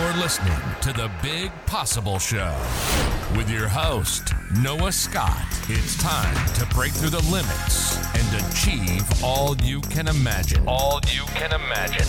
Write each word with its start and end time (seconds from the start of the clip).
You're 0.00 0.14
listening 0.14 0.56
to 0.80 0.94
the 0.94 1.10
Big 1.22 1.52
Possible 1.66 2.18
Show 2.18 2.56
with 3.36 3.50
your 3.50 3.68
host, 3.68 4.32
Noah 4.62 4.92
Scott. 4.92 5.44
It's 5.68 6.02
time 6.02 6.34
to 6.54 6.64
break 6.74 6.92
through 6.92 7.10
the 7.10 7.22
limits 7.30 7.98
and 8.16 8.42
achieve 8.42 9.02
all 9.22 9.54
you 9.58 9.82
can 9.82 10.08
imagine. 10.08 10.66
All 10.66 11.02
you 11.08 11.24
can 11.34 11.52
imagine. 11.52 12.06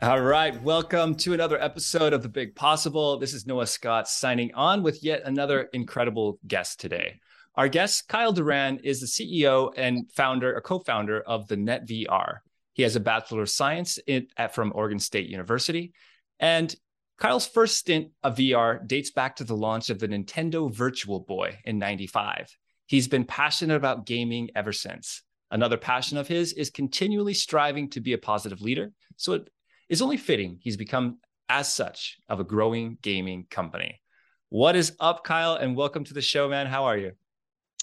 All 0.00 0.20
right, 0.20 0.62
welcome 0.62 1.16
to 1.16 1.34
another 1.34 1.60
episode 1.60 2.12
of 2.12 2.22
The 2.22 2.28
Big 2.28 2.54
Possible. 2.54 3.18
This 3.18 3.34
is 3.34 3.48
Noah 3.48 3.66
Scott 3.66 4.08
signing 4.08 4.54
on 4.54 4.84
with 4.84 5.02
yet 5.02 5.22
another 5.24 5.68
incredible 5.72 6.38
guest 6.46 6.78
today. 6.78 7.18
Our 7.58 7.68
guest, 7.68 8.06
Kyle 8.06 8.30
Doran, 8.30 8.78
is 8.84 9.00
the 9.00 9.06
CEO 9.08 9.72
and 9.76 10.08
founder, 10.12 10.54
a 10.54 10.60
co-founder 10.60 11.22
of 11.22 11.48
the 11.48 11.56
NetVR. 11.56 12.36
He 12.74 12.84
has 12.84 12.94
a 12.94 13.00
Bachelor 13.00 13.42
of 13.42 13.50
Science 13.50 13.98
in, 14.06 14.28
at, 14.36 14.54
from 14.54 14.70
Oregon 14.76 15.00
State 15.00 15.28
University. 15.28 15.92
And 16.38 16.72
Kyle's 17.18 17.48
first 17.48 17.76
stint 17.76 18.12
of 18.22 18.36
VR 18.36 18.86
dates 18.86 19.10
back 19.10 19.34
to 19.36 19.44
the 19.44 19.56
launch 19.56 19.90
of 19.90 19.98
the 19.98 20.06
Nintendo 20.06 20.72
Virtual 20.72 21.18
Boy 21.18 21.58
in 21.64 21.80
95. 21.80 22.56
He's 22.86 23.08
been 23.08 23.24
passionate 23.24 23.74
about 23.74 24.06
gaming 24.06 24.50
ever 24.54 24.72
since. 24.72 25.24
Another 25.50 25.76
passion 25.76 26.16
of 26.16 26.28
his 26.28 26.52
is 26.52 26.70
continually 26.70 27.34
striving 27.34 27.90
to 27.90 28.00
be 28.00 28.12
a 28.12 28.18
positive 28.18 28.60
leader. 28.60 28.92
So 29.16 29.32
it 29.32 29.50
is 29.88 30.00
only 30.00 30.16
fitting 30.16 30.58
he's 30.60 30.76
become, 30.76 31.18
as 31.48 31.72
such, 31.72 32.18
of 32.28 32.38
a 32.38 32.44
growing 32.44 32.98
gaming 33.02 33.48
company. 33.50 34.00
What 34.48 34.76
is 34.76 34.92
up, 35.00 35.24
Kyle? 35.24 35.54
And 35.54 35.74
welcome 35.74 36.04
to 36.04 36.14
the 36.14 36.22
show, 36.22 36.48
man. 36.48 36.68
How 36.68 36.84
are 36.84 36.96
you? 36.96 37.14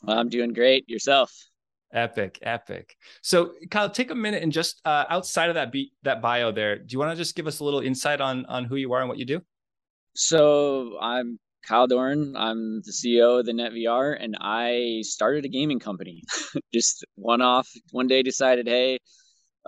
I'm 0.07 0.29
doing 0.29 0.53
great. 0.53 0.87
Yourself? 0.87 1.31
Epic, 1.93 2.39
epic. 2.41 2.97
So, 3.21 3.53
Kyle, 3.71 3.89
take 3.89 4.11
a 4.11 4.15
minute 4.15 4.43
and 4.43 4.51
just 4.51 4.81
uh, 4.85 5.05
outside 5.09 5.49
of 5.49 5.55
that 5.55 5.71
beat, 5.71 5.93
that 6.03 6.21
bio 6.21 6.51
there, 6.51 6.77
do 6.77 6.85
you 6.89 6.99
want 6.99 7.11
to 7.11 7.15
just 7.15 7.35
give 7.35 7.47
us 7.47 7.59
a 7.59 7.63
little 7.63 7.79
insight 7.79 8.19
on 8.19 8.45
on 8.47 8.65
who 8.65 8.75
you 8.75 8.91
are 8.93 8.99
and 8.99 9.07
what 9.07 9.17
you 9.17 9.25
do? 9.25 9.41
So, 10.13 10.97
I'm 10.99 11.39
Kyle 11.65 11.87
Doran. 11.87 12.35
I'm 12.35 12.81
the 12.81 12.91
CEO 12.91 13.39
of 13.39 13.45
the 13.45 13.53
NetVR, 13.53 14.17
and 14.19 14.35
I 14.39 15.01
started 15.01 15.45
a 15.45 15.49
gaming 15.49 15.79
company. 15.79 16.23
just 16.73 17.05
one 17.15 17.41
off, 17.41 17.69
one 17.91 18.07
day 18.07 18.23
decided, 18.23 18.67
hey, 18.67 18.99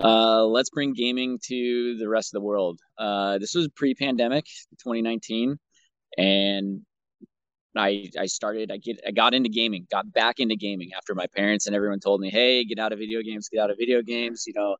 uh, 0.03 0.43
let's 0.45 0.69
bring 0.69 0.93
gaming 0.93 1.39
to 1.45 1.97
the 1.97 2.07
rest 2.07 2.33
of 2.33 2.39
the 2.41 2.45
world. 2.45 2.79
Uh, 2.97 3.39
this 3.39 3.55
was 3.55 3.67
pre-pandemic, 3.75 4.45
2019, 4.83 5.57
and 6.17 6.81
I 7.79 8.09
I 8.19 8.25
started 8.27 8.71
I 8.71 8.77
get 8.77 8.99
I 9.07 9.11
got 9.11 9.33
into 9.33 9.49
gaming, 9.49 9.87
got 9.91 10.11
back 10.13 10.39
into 10.39 10.55
gaming 10.55 10.91
after 10.97 11.15
my 11.15 11.27
parents 11.35 11.67
and 11.67 11.75
everyone 11.75 11.99
told 11.99 12.21
me, 12.21 12.29
"Hey, 12.29 12.63
get 12.65 12.79
out 12.79 12.93
of 12.93 12.99
video 12.99 13.21
games, 13.21 13.49
get 13.49 13.61
out 13.61 13.71
of 13.71 13.77
video 13.77 14.01
games." 14.01 14.45
You 14.47 14.53
know, 14.55 14.75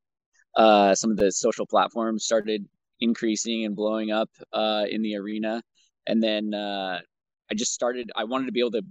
uh, 0.56 0.96
some 0.96 1.12
of 1.12 1.18
the 1.18 1.32
social 1.32 1.66
platforms 1.66 2.26
started 2.26 2.66
increasing 3.00 3.66
and 3.66 3.76
blowing 3.76 4.12
up 4.12 4.30
uh, 4.54 4.86
in 4.90 5.02
the 5.02 5.16
arena, 5.16 5.62
and 6.08 6.22
then 6.24 6.54
uh, 6.54 7.00
I 7.52 7.56
just 7.56 7.74
started. 7.74 8.12
I 8.16 8.24
wanted 8.26 8.48
to 8.48 8.52
be 8.52 8.60
able 8.60 8.72
to 8.72 8.84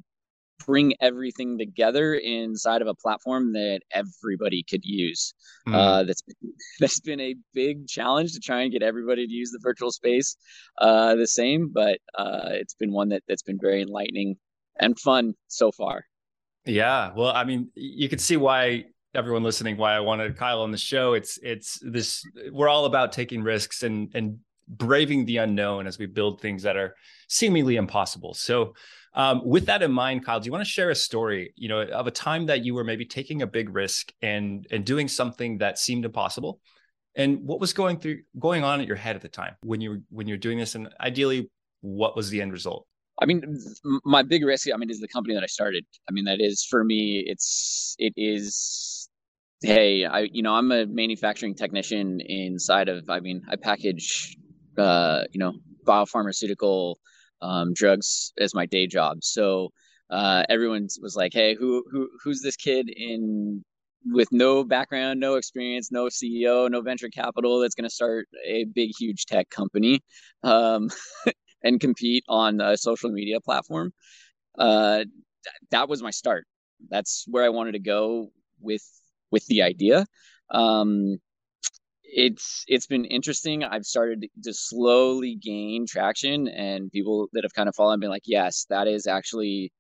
bring 0.65 0.95
everything 1.01 1.59
together 1.59 2.15
inside 2.15 2.83
of 2.83 2.89
a 2.89 2.95
platform 2.95 3.53
that 3.53 3.81
everybody 3.93 4.65
could 4.69 4.85
use. 4.85 5.35
Mm. 5.69 5.75
Uh, 5.75 6.03
that's 6.05 6.23
that's 6.81 7.01
been 7.01 7.21
a 7.21 7.35
big 7.55 7.87
challenge 7.87 8.33
to 8.33 8.41
try 8.41 8.63
and 8.63 8.73
get 8.73 8.83
everybody 8.83 9.27
to 9.27 9.33
use 9.33 9.51
the 9.51 9.61
virtual 9.63 9.91
space 9.91 10.37
uh, 10.79 11.15
the 11.15 11.27
same, 11.27 11.71
but 11.73 11.99
uh, 12.19 12.51
it's 12.51 12.75
been 12.75 12.93
one 12.93 13.09
that 13.11 13.23
that's 13.29 13.43
been 13.43 13.59
very 13.61 13.83
enlightening 13.83 14.37
and 14.79 14.99
fun 14.99 15.35
so 15.49 15.73
far. 15.73 16.05
Yeah, 16.65 17.13
well, 17.15 17.31
I 17.31 17.45
mean, 17.45 17.71
you 17.75 18.09
can 18.09 18.19
see 18.19 18.37
why 18.37 18.87
everyone 19.15 19.43
listening 19.43 19.77
why 19.77 19.95
I 19.95 20.01
wanted 20.01 20.37
Kyle 20.37 20.63
on 20.63 20.73
the 20.73 20.79
show. 20.79 21.15
It's 21.15 21.39
it's 21.43 21.79
this 21.83 22.23
we're 22.51 22.69
all 22.69 22.85
about 22.85 23.13
taking 23.13 23.43
risks 23.43 23.83
and 23.83 24.11
and 24.15 24.39
braving 24.69 25.25
the 25.25 25.39
unknown 25.39 25.87
as 25.87 25.99
we 25.99 26.07
build 26.07 26.41
things 26.41 26.65
that 26.65 26.77
are 26.77 26.95
seemingly 27.29 27.77
impossible. 27.77 28.35
So 28.35 28.75
um, 29.17 29.41
with 29.45 29.67
that 29.67 29.83
in 29.83 29.91
mind, 29.91 30.25
Kyle, 30.25 30.39
do 30.39 30.47
you 30.47 30.53
want 30.53 30.65
to 30.65 30.71
share 30.71 30.91
a 30.91 30.95
story, 30.95 31.55
you 31.57 31.69
know, 31.69 31.81
of 31.81 32.07
a 32.07 32.11
time 32.11 32.47
that 32.47 32.65
you 32.65 32.75
were 32.75 32.85
maybe 32.85 33.07
taking 33.07 33.41
a 33.41 33.47
big 33.47 33.75
risk 33.75 34.13
and 34.21 34.67
and 34.71 34.85
doing 34.85 35.09
something 35.09 35.59
that 35.59 35.79
seemed 35.79 36.05
impossible? 36.05 36.61
And 37.17 37.41
what 37.45 37.59
was 37.59 37.73
going 37.73 37.99
through 37.99 38.19
going 38.39 38.63
on 38.63 38.81
at 38.81 38.87
your 38.87 38.97
head 38.97 39.17
at 39.17 39.23
the 39.23 39.29
time 39.29 39.57
when 39.63 39.81
you 39.81 39.91
were 39.91 40.01
when 40.11 40.29
you're 40.29 40.37
doing 40.37 40.59
this? 40.59 40.75
And 40.75 40.91
ideally, 41.01 41.51
what 41.81 42.15
was 42.15 42.29
the 42.29 42.43
end 42.43 42.53
result? 42.53 42.87
I 43.21 43.25
mean, 43.25 43.59
my 44.05 44.23
big 44.23 44.45
risk, 44.45 44.69
I 44.73 44.77
mean, 44.77 44.91
is 44.91 45.01
the 45.01 45.09
company 45.09 45.35
that 45.35 45.43
I 45.43 45.47
started. 45.47 45.87
I 46.07 46.13
mean, 46.13 46.27
that 46.27 46.41
is 46.41 46.67
for 46.69 46.85
me, 46.85 47.25
it's 47.27 47.97
it 47.99 48.13
is 48.19 49.09
hey, 49.63 50.05
I 50.05 50.29
you 50.31 50.43
know, 50.43 50.53
I'm 50.53 50.71
a 50.73 50.85
manufacturing 50.85 51.55
technician 51.55 52.21
inside 52.21 52.91
of 52.91 53.09
I 53.09 53.21
mean, 53.21 53.41
I 53.49 53.57
package 53.57 54.37
uh, 54.77 55.25
you 55.33 55.39
know, 55.39 55.55
biopharmaceutical 55.87 56.97
um, 57.43 57.73
drugs 57.75 58.33
as 58.39 58.55
my 58.55 58.67
day 58.67 58.87
job. 58.87 59.19
So 59.23 59.71
uh, 60.11 60.45
everyone 60.49 60.89
was 61.01 61.17
like, 61.17 61.33
"Hey, 61.33 61.55
who 61.55 61.85
who 61.91 62.09
who's 62.23 62.43
this 62.43 62.57
kid 62.57 62.89
in 62.89 63.65
with 64.07 64.29
no 64.33 64.63
background, 64.65 65.19
no 65.21 65.35
experience, 65.35 65.91
no 65.91 66.07
CEO, 66.09 66.71
no 66.71 66.81
venture 66.81 67.09
capital 67.09 67.61
that's 67.61 67.75
going 67.75 67.89
to 67.89 67.95
start 67.95 68.27
a 68.45 68.65
big, 68.65 68.91
huge 68.99 69.27
tech 69.27 69.51
company 69.51 70.01
um, 70.45 70.89
and 71.65 71.81
compete 71.81 72.25
on 72.29 72.61
a 72.61 72.77
social 72.77 73.11
media 73.11 73.41
platform?" 73.41 73.93
Uh, 74.59 74.99
th- 74.99 75.09
that 75.71 75.89
was 75.89 76.03
my 76.03 76.11
start. 76.11 76.47
That's 76.89 77.25
where 77.29 77.45
I 77.45 77.49
wanted 77.51 77.73
to 77.73 77.81
go 77.81 78.31
with 78.61 78.83
with 79.31 79.47
the 79.47 79.63
idea. 79.63 80.07
Um, 80.51 81.19
it's 82.07 82.65
it's 82.69 82.87
been 82.87 83.05
interesting. 83.05 83.65
I've 83.65 83.85
started 83.85 84.27
to 84.45 84.53
slowly 84.55 85.37
gain 85.37 85.87
traction, 85.89 86.49
and 86.49 86.91
people 86.91 87.29
that 87.33 87.45
have 87.45 87.55
kind 87.55 87.69
of 87.69 87.75
followed 87.75 88.01
been 88.01 88.11
like, 88.11 88.23
"Yes, 88.27 88.67
that 88.71 88.89
is 88.89 89.07
actually 89.07 89.73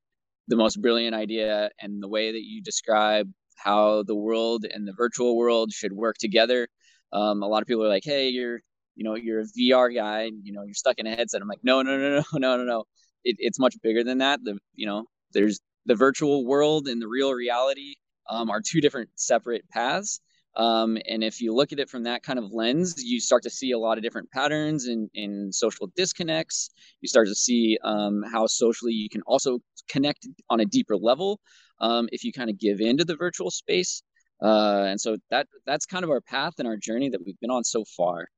the 0.49 0.57
most 0.57 0.81
brilliant 0.83 1.15
idea." 1.17 1.71
And 1.81 2.03
the 2.03 2.09
way 2.09 2.33
that 2.33 2.43
you 2.45 2.63
describe 2.63 3.31
how 3.57 4.03
the 4.05 4.15
world 4.17 4.67
and 4.71 4.87
the 4.89 4.95
virtual 4.97 5.37
world 5.37 5.73
should 5.73 5.93
work 5.93 6.17
together. 6.19 6.69
Um, 7.13 7.43
a 7.43 7.49
lot 7.49 7.63
of 7.63 7.69
people 7.69 7.85
are 7.85 7.89
like, 7.89 8.05
"Hey, 8.05 8.29
you're 8.31 8.61
you 8.97 9.05
know 9.05 9.15
you're 9.17 9.41
a 9.41 9.47
VR 9.57 9.91
guy, 9.91 10.31
you 10.45 10.53
know 10.53 10.63
you're 10.65 10.75
stuck 10.75 10.99
in 10.99 11.07
a 11.07 11.17
headset." 11.17 11.43
I'm 11.43 11.49
like, 11.49 11.65
"No, 11.65 11.83
no, 11.83 11.99
no, 11.99 12.23
no, 12.35 12.39
no, 12.39 12.57
no, 12.59 12.65
no. 12.65 12.85
It, 13.25 13.37
it's 13.41 13.59
much 13.61 13.77
bigger 13.83 14.05
than 14.05 14.19
that. 14.19 14.41
The 14.45 14.59
you 14.75 14.87
know 14.87 15.07
there's 15.33 15.61
the 15.87 15.95
virtual 15.95 16.47
world 16.47 16.89
and 16.89 17.01
the 17.03 17.09
real 17.09 17.33
reality 17.35 17.95
um, 18.31 18.51
are 18.51 18.61
two 18.63 18.81
different 18.81 19.11
separate 19.17 19.69
paths." 19.71 20.21
Um, 20.57 20.97
and 21.07 21.23
if 21.23 21.43
you 21.43 21.55
look 21.55 21.73
at 21.73 21.79
it 21.79 21.91
from 21.91 22.05
that 22.05 22.23
kind 22.23 22.39
of 22.39 22.51
lens, 22.51 23.03
you 23.05 23.21
start 23.21 23.43
to 23.43 23.51
see 23.51 23.73
a 23.73 23.79
lot 23.79 23.99
of 23.99 24.03
different 24.03 24.31
patterns 24.31 24.89
in, 24.89 25.11
in 25.13 25.53
social 25.53 25.89
disconnects. 25.95 26.71
You 27.03 27.09
start 27.09 27.29
to 27.29 27.35
see 27.35 27.79
um, 27.85 28.23
how 28.33 28.47
socially 28.47 28.93
you 28.93 29.11
can 29.11 29.21
also 29.23 29.59
connect 29.89 30.27
on 30.49 30.61
a 30.61 30.65
deeper 30.65 30.97
level 30.97 31.41
um, 31.81 32.09
if 32.11 32.25
you 32.25 32.33
kind 32.33 32.49
of 32.49 32.59
give 32.59 32.81
into 32.81 33.05
the 33.05 33.17
virtual 33.17 33.51
space. 33.51 34.03
Uh, 34.43 34.85
and 34.89 35.01
so 35.01 35.17
that 35.31 35.47
that's 35.67 35.87
kind 35.87 36.05
of 36.05 36.11
our 36.11 36.21
path 36.21 36.55
and 36.59 36.67
our 36.67 36.77
journey 36.77 37.09
that 37.11 37.21
we've 37.25 37.39
been 37.41 37.51
on 37.51 37.65
so 37.65 37.85
far. 37.85 38.29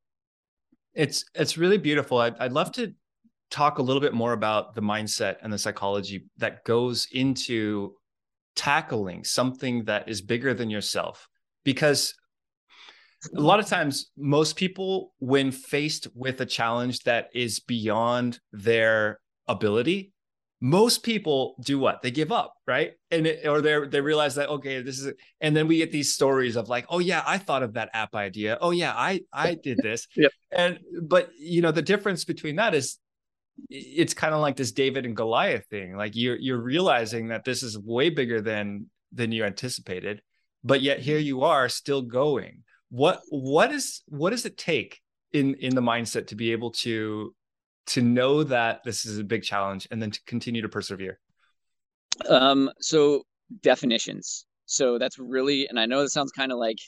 It's 0.94 1.24
it's 1.34 1.56
really 1.56 1.78
beautiful. 1.78 2.18
I'd, 2.18 2.36
I'd 2.38 2.52
love 2.52 2.72
to 2.72 2.94
talk 3.50 3.78
a 3.78 3.82
little 3.82 4.00
bit 4.00 4.12
more 4.12 4.32
about 4.32 4.74
the 4.74 4.82
mindset 4.82 5.36
and 5.42 5.52
the 5.52 5.58
psychology 5.58 6.26
that 6.36 6.64
goes 6.64 7.06
into 7.12 7.94
tackling 8.56 9.24
something 9.24 9.84
that 9.84 10.08
is 10.08 10.20
bigger 10.20 10.52
than 10.52 10.68
yourself 10.68 11.28
because 11.68 12.14
a 13.36 13.40
lot 13.40 13.60
of 13.60 13.66
times 13.66 14.10
most 14.16 14.56
people 14.56 15.12
when 15.18 15.50
faced 15.50 16.08
with 16.14 16.40
a 16.40 16.46
challenge 16.46 17.00
that 17.00 17.28
is 17.34 17.60
beyond 17.60 18.40
their 18.52 19.20
ability 19.48 20.14
most 20.60 21.04
people 21.04 21.54
do 21.60 21.78
what? 21.78 22.02
They 22.02 22.10
give 22.10 22.32
up 22.32 22.54
right? 22.66 22.92
And 23.10 23.26
it, 23.26 23.46
or 23.46 23.60
they 23.60 23.86
they 23.86 24.00
realize 24.00 24.34
that 24.36 24.48
okay 24.48 24.80
this 24.82 24.98
is 24.98 25.12
and 25.42 25.54
then 25.54 25.68
we 25.68 25.76
get 25.76 25.92
these 25.92 26.14
stories 26.14 26.56
of 26.56 26.68
like 26.68 26.86
oh 26.88 26.98
yeah 26.98 27.22
i 27.26 27.38
thought 27.38 27.62
of 27.62 27.74
that 27.74 27.90
app 27.92 28.14
idea. 28.14 28.56
Oh 28.60 28.70
yeah 28.70 28.92
i 28.96 29.20
i 29.32 29.54
did 29.54 29.78
this. 29.82 30.08
Yep. 30.16 30.32
and 30.50 30.78
but 31.02 31.30
you 31.38 31.60
know 31.62 31.70
the 31.70 31.88
difference 31.92 32.24
between 32.24 32.56
that 32.56 32.74
is 32.74 32.98
it's 33.70 34.14
kind 34.14 34.34
of 34.34 34.40
like 34.40 34.56
this 34.56 34.72
david 34.72 35.04
and 35.06 35.14
goliath 35.14 35.66
thing. 35.66 35.96
Like 35.96 36.16
you're 36.16 36.38
you're 36.46 36.64
realizing 36.74 37.28
that 37.28 37.44
this 37.44 37.62
is 37.62 37.78
way 37.78 38.10
bigger 38.10 38.40
than 38.40 38.86
than 39.12 39.32
you 39.32 39.44
anticipated 39.44 40.22
but 40.64 40.80
yet 40.80 41.00
here 41.00 41.18
you 41.18 41.42
are 41.42 41.68
still 41.68 42.02
going. 42.02 42.62
What 42.90 43.20
what 43.30 43.72
is 43.72 44.02
what 44.06 44.30
does 44.30 44.46
it 44.46 44.56
take 44.56 45.00
in 45.32 45.54
in 45.54 45.74
the 45.74 45.80
mindset 45.80 46.28
to 46.28 46.36
be 46.36 46.52
able 46.52 46.70
to 46.72 47.34
to 47.88 48.02
know 48.02 48.44
that 48.44 48.82
this 48.84 49.06
is 49.06 49.18
a 49.18 49.24
big 49.24 49.42
challenge 49.42 49.88
and 49.90 50.00
then 50.00 50.10
to 50.10 50.20
continue 50.26 50.62
to 50.62 50.68
persevere? 50.68 51.18
Um 52.28 52.70
so 52.80 53.22
definitions. 53.62 54.46
So 54.66 54.98
that's 54.98 55.18
really 55.18 55.66
and 55.68 55.78
i 55.78 55.86
know 55.86 56.02
this 56.02 56.12
sounds 56.12 56.32
kind 56.32 56.52
of 56.52 56.58
like 56.58 56.78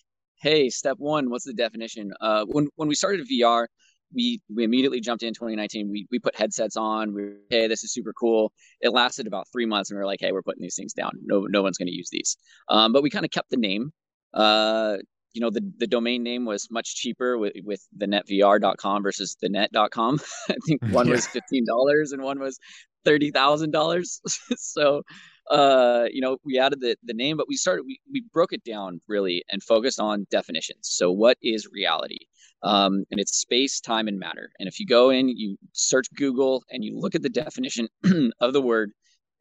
hey 0.43 0.69
step 0.69 0.97
one 0.99 1.31
what's 1.31 1.45
the 1.45 1.55
definition? 1.55 2.13
Uh 2.21 2.45
when 2.47 2.69
when 2.77 2.89
we 2.89 2.95
started 2.95 3.27
vr 3.27 3.67
we 4.15 4.41
we 4.55 4.65
immediately 4.65 5.01
jumped 5.01 5.23
in 5.23 5.35
2019. 5.35 5.91
We 5.91 6.07
we 6.11 6.19
put 6.19 6.37
headsets 6.37 6.77
on. 6.77 7.15
We 7.15 7.23
were, 7.23 7.37
hey, 7.51 7.69
this 7.69 7.85
is 7.85 7.93
super 7.93 8.13
cool. 8.13 8.53
It 8.81 8.91
lasted 8.91 9.27
about 9.27 9.47
three 9.53 9.67
months, 9.67 9.91
and 9.91 9.97
we 9.97 10.01
were 10.01 10.07
like, 10.07 10.21
hey, 10.21 10.33
we're 10.33 10.43
putting 10.43 10.63
these 10.63 10.77
things 10.77 10.93
down. 10.93 11.13
No 11.23 11.47
no 11.49 11.63
one's 11.63 11.79
going 11.79 11.89
to 11.89 11.95
use 11.95 12.09
these. 12.11 12.37
Um, 12.69 12.93
but 12.93 13.03
we 13.03 13.11
kind 13.11 13.25
of 13.25 13.31
kept 13.31 13.51
the 13.51 13.57
name. 13.57 13.93
Uh, 14.35 14.97
you 15.33 15.41
know, 15.41 15.51
the, 15.51 15.63
the 15.79 15.87
domain 15.87 16.23
name 16.23 16.45
was 16.45 16.69
much 16.71 16.97
cheaper 16.97 17.39
with, 17.39 17.53
with 17.65 17.87
the 17.97 18.07
netvr.com 18.07 19.03
versus 19.03 19.37
the 19.41 19.49
net.com. 19.49 20.19
I 20.49 20.57
think 20.67 20.83
one 20.91 21.07
yeah. 21.07 21.13
was 21.13 21.29
$15 21.29 22.13
and 22.13 22.23
one 22.23 22.41
was 22.41 22.59
$30,000. 23.07 24.05
so, 24.57 25.03
uh, 25.51 26.07
you 26.11 26.21
know, 26.21 26.39
we 26.45 26.59
added 26.59 26.81
the, 26.81 26.97
the 27.03 27.13
name, 27.13 27.37
but 27.37 27.49
we 27.49 27.57
started, 27.57 27.83
we, 27.85 28.01
we 28.11 28.25
broke 28.33 28.53
it 28.53 28.63
down 28.65 29.01
really 29.09 29.45
and 29.51 29.63
focused 29.63 30.01
on 30.01 30.27
definitions. 30.31 30.81
So 30.83 31.11
what 31.11 31.37
is 31.43 31.67
reality? 31.73 32.19
Um, 32.63 33.05
and 33.11 33.19
it's 33.19 33.37
space, 33.37 33.81
time, 33.81 34.07
and 34.07 34.19
matter. 34.19 34.51
And 34.59 34.69
if 34.69 34.79
you 34.79 34.87
go 34.87 35.11
in, 35.11 35.29
you 35.29 35.57
search 35.73 36.07
Google 36.15 36.63
and 36.71 36.85
you 36.85 36.97
look 36.97 37.15
at 37.15 37.23
the 37.23 37.29
definition 37.29 37.89
of 38.41 38.53
the 38.53 38.61
word, 38.61 38.93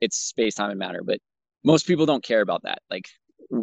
it's 0.01 0.17
space, 0.17 0.55
time, 0.55 0.71
and 0.71 0.79
matter. 0.79 1.01
But 1.05 1.19
most 1.63 1.85
people 1.85 2.05
don't 2.05 2.23
care 2.23 2.41
about 2.41 2.63
that. 2.63 2.79
Like 2.89 3.07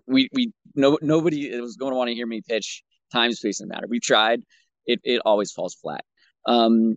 we 0.06 0.28
we 0.32 0.52
no 0.74 0.98
nobody 1.00 1.58
was 1.60 1.76
going 1.76 1.92
to 1.92 1.96
want 1.96 2.08
to 2.08 2.14
hear 2.14 2.26
me 2.26 2.42
pitch 2.46 2.82
time, 3.12 3.32
space, 3.32 3.60
and 3.60 3.68
matter. 3.68 3.86
We 3.88 4.00
tried, 4.00 4.42
it 4.84 5.00
it 5.04 5.22
always 5.24 5.52
falls 5.52 5.74
flat. 5.74 6.04
Um, 6.46 6.96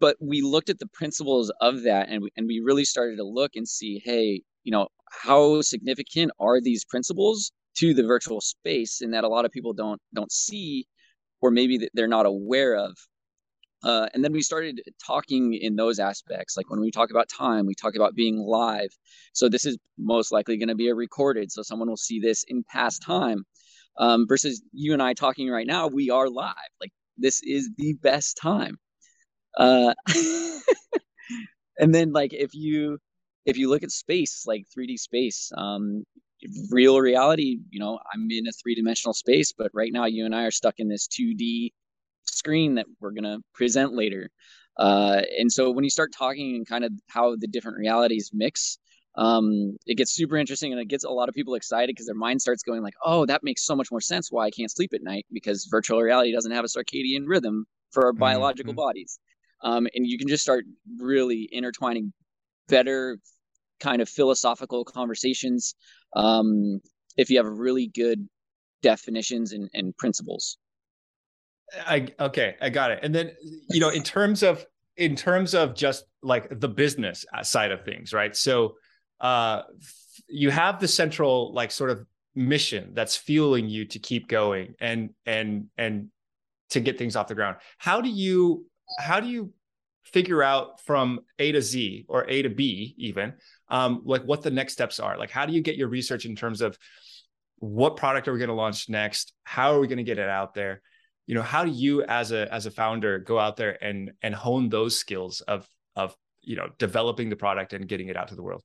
but 0.00 0.16
we 0.20 0.42
looked 0.42 0.68
at 0.68 0.78
the 0.78 0.88
principles 0.88 1.50
of 1.60 1.82
that, 1.84 2.08
and 2.10 2.22
we, 2.22 2.30
and 2.36 2.46
we 2.46 2.60
really 2.60 2.84
started 2.84 3.16
to 3.16 3.24
look 3.24 3.52
and 3.54 3.66
see, 3.66 4.02
hey, 4.04 4.42
you 4.64 4.72
know, 4.72 4.88
how 5.10 5.62
significant 5.62 6.32
are 6.40 6.60
these 6.60 6.84
principles 6.84 7.52
to 7.76 7.94
the 7.94 8.04
virtual 8.04 8.40
space, 8.40 9.00
and 9.00 9.14
that 9.14 9.24
a 9.24 9.28
lot 9.28 9.44
of 9.44 9.52
people 9.52 9.72
don't 9.72 10.00
don't 10.14 10.32
see, 10.32 10.86
or 11.40 11.50
maybe 11.50 11.88
they're 11.94 12.08
not 12.08 12.26
aware 12.26 12.76
of. 12.76 12.96
Uh, 13.84 14.08
and 14.14 14.24
then 14.24 14.32
we 14.32 14.40
started 14.42 14.80
talking 15.04 15.52
in 15.54 15.76
those 15.76 15.98
aspects. 15.98 16.56
Like 16.56 16.70
when 16.70 16.80
we 16.80 16.90
talk 16.90 17.10
about 17.10 17.28
time, 17.28 17.66
we 17.66 17.74
talk 17.74 17.94
about 17.94 18.14
being 18.14 18.38
live. 18.38 18.88
So 19.34 19.48
this 19.48 19.66
is 19.66 19.76
most 19.98 20.32
likely 20.32 20.56
going 20.56 20.68
to 20.70 20.74
be 20.74 20.88
a 20.88 20.94
recorded. 20.94 21.52
So 21.52 21.62
someone 21.62 21.88
will 21.88 21.98
see 21.98 22.18
this 22.18 22.44
in 22.48 22.64
past 22.64 23.02
time. 23.02 23.44
Um, 23.98 24.26
versus 24.26 24.62
you 24.72 24.92
and 24.92 25.02
I 25.02 25.12
talking 25.12 25.48
right 25.50 25.66
now, 25.66 25.86
we 25.86 26.10
are 26.10 26.28
live. 26.28 26.54
Like 26.80 26.92
this 27.18 27.42
is 27.44 27.70
the 27.76 27.92
best 28.02 28.38
time. 28.40 28.78
Uh, 29.56 29.94
and 31.78 31.94
then 31.94 32.12
like 32.12 32.32
if 32.32 32.54
you 32.54 32.98
if 33.46 33.56
you 33.56 33.68
look 33.68 33.82
at 33.82 33.90
space, 33.90 34.44
like 34.46 34.66
3D 34.76 34.98
space, 34.98 35.50
um, 35.56 36.04
real 36.70 37.00
reality, 37.00 37.58
you 37.70 37.80
know, 37.80 37.98
I'm 38.12 38.28
in 38.30 38.46
a 38.46 38.52
three 38.52 38.74
dimensional 38.74 39.14
space, 39.14 39.52
but 39.52 39.70
right 39.74 39.92
now 39.92 40.06
you 40.06 40.24
and 40.24 40.34
I 40.34 40.44
are 40.44 40.50
stuck 40.50 40.74
in 40.78 40.88
this 40.88 41.06
2D 41.08 41.72
screen 42.24 42.74
that 42.76 42.86
we're 43.00 43.12
going 43.12 43.24
to 43.24 43.40
present 43.54 43.94
later. 43.94 44.30
Uh, 44.78 45.22
and 45.38 45.52
so 45.52 45.70
when 45.70 45.84
you 45.84 45.90
start 45.90 46.12
talking 46.12 46.56
and 46.56 46.66
kind 46.66 46.84
of 46.84 46.92
how 47.08 47.36
the 47.36 47.46
different 47.46 47.78
realities 47.78 48.30
mix, 48.32 48.78
um, 49.16 49.76
it 49.86 49.96
gets 49.96 50.12
super 50.12 50.36
interesting 50.36 50.72
and 50.72 50.80
it 50.80 50.88
gets 50.88 51.04
a 51.04 51.10
lot 51.10 51.28
of 51.28 51.34
people 51.34 51.54
excited 51.54 51.94
because 51.94 52.06
their 52.06 52.16
mind 52.16 52.42
starts 52.42 52.62
going 52.62 52.82
like, 52.82 52.94
oh, 53.04 53.24
that 53.26 53.44
makes 53.44 53.64
so 53.64 53.76
much 53.76 53.90
more 53.90 54.00
sense 54.00 54.32
why 54.32 54.46
I 54.46 54.50
can't 54.50 54.70
sleep 54.70 54.92
at 54.92 55.02
night 55.02 55.26
because 55.32 55.68
virtual 55.70 56.00
reality 56.00 56.32
doesn't 56.32 56.50
have 56.50 56.64
a 56.64 56.68
circadian 56.68 57.24
rhythm 57.26 57.66
for 57.92 58.06
our 58.06 58.12
mm-hmm. 58.12 58.20
biological 58.20 58.72
mm-hmm. 58.72 58.80
bodies. 58.80 59.20
Um, 59.62 59.86
and 59.94 60.06
you 60.06 60.18
can 60.18 60.28
just 60.28 60.42
start 60.42 60.64
really 60.98 61.48
intertwining 61.52 62.12
better 62.68 63.18
kind 63.80 64.00
of 64.00 64.08
philosophical 64.08 64.84
conversations 64.84 65.74
um, 66.16 66.80
if 67.16 67.30
you 67.30 67.36
have 67.36 67.46
really 67.46 67.88
good 67.88 68.28
definitions 68.82 69.52
and, 69.52 69.68
and 69.74 69.96
principles. 69.96 70.58
I 71.86 72.08
okay, 72.20 72.56
I 72.60 72.68
got 72.68 72.90
it. 72.90 73.00
And 73.02 73.14
then 73.14 73.32
you 73.70 73.80
know, 73.80 73.88
in 73.88 74.02
terms 74.02 74.42
of 74.42 74.64
in 74.96 75.16
terms 75.16 75.54
of 75.54 75.74
just 75.74 76.04
like 76.22 76.60
the 76.60 76.68
business 76.68 77.24
side 77.42 77.72
of 77.72 77.84
things, 77.84 78.12
right? 78.12 78.36
So 78.36 78.76
uh 79.20 79.62
you 80.28 80.50
have 80.50 80.78
the 80.78 80.86
central 80.86 81.52
like 81.54 81.72
sort 81.72 81.90
of 81.90 82.06
mission 82.34 82.90
that's 82.94 83.16
fueling 83.16 83.68
you 83.68 83.86
to 83.86 83.98
keep 83.98 84.28
going 84.28 84.74
and 84.80 85.10
and 85.26 85.66
and 85.78 86.08
to 86.70 86.80
get 86.80 86.98
things 86.98 87.16
off 87.16 87.28
the 87.28 87.34
ground. 87.34 87.56
How 87.78 88.00
do 88.00 88.08
you 88.08 88.66
how 88.98 89.20
do 89.20 89.26
you 89.26 89.52
figure 90.14 90.42
out 90.42 90.80
from 90.80 91.20
A 91.38 91.52
to 91.52 91.60
Z 91.60 92.06
or 92.08 92.24
A 92.28 92.42
to 92.42 92.48
B 92.48 92.94
even 92.96 93.34
um 93.68 94.02
like 94.04 94.22
what 94.22 94.42
the 94.42 94.50
next 94.50 94.72
steps 94.72 94.98
are? 94.98 95.18
Like 95.18 95.30
how 95.30 95.44
do 95.44 95.52
you 95.52 95.60
get 95.60 95.76
your 95.76 95.88
research 95.88 96.24
in 96.24 96.34
terms 96.36 96.62
of 96.62 96.78
what 97.58 97.96
product 97.96 98.28
are 98.28 98.32
we 98.32 98.38
going 98.38 98.48
to 98.48 98.54
launch 98.54 98.88
next? 98.88 99.32
How 99.42 99.74
are 99.74 99.80
we 99.80 99.88
going 99.88 99.98
to 99.98 100.04
get 100.04 100.18
it 100.18 100.28
out 100.28 100.54
there? 100.54 100.80
you 101.26 101.34
know 101.34 101.42
how 101.42 101.64
do 101.64 101.70
you 101.70 102.02
as 102.04 102.32
a 102.32 102.52
as 102.52 102.66
a 102.66 102.70
founder 102.70 103.18
go 103.18 103.38
out 103.38 103.56
there 103.56 103.82
and 103.82 104.12
and 104.22 104.34
hone 104.34 104.68
those 104.68 104.98
skills 104.98 105.40
of 105.42 105.68
of 105.96 106.14
you 106.42 106.56
know 106.56 106.68
developing 106.78 107.30
the 107.30 107.36
product 107.36 107.72
and 107.72 107.88
getting 107.88 108.08
it 108.08 108.16
out 108.16 108.28
to 108.28 108.34
the 108.34 108.42
world 108.42 108.62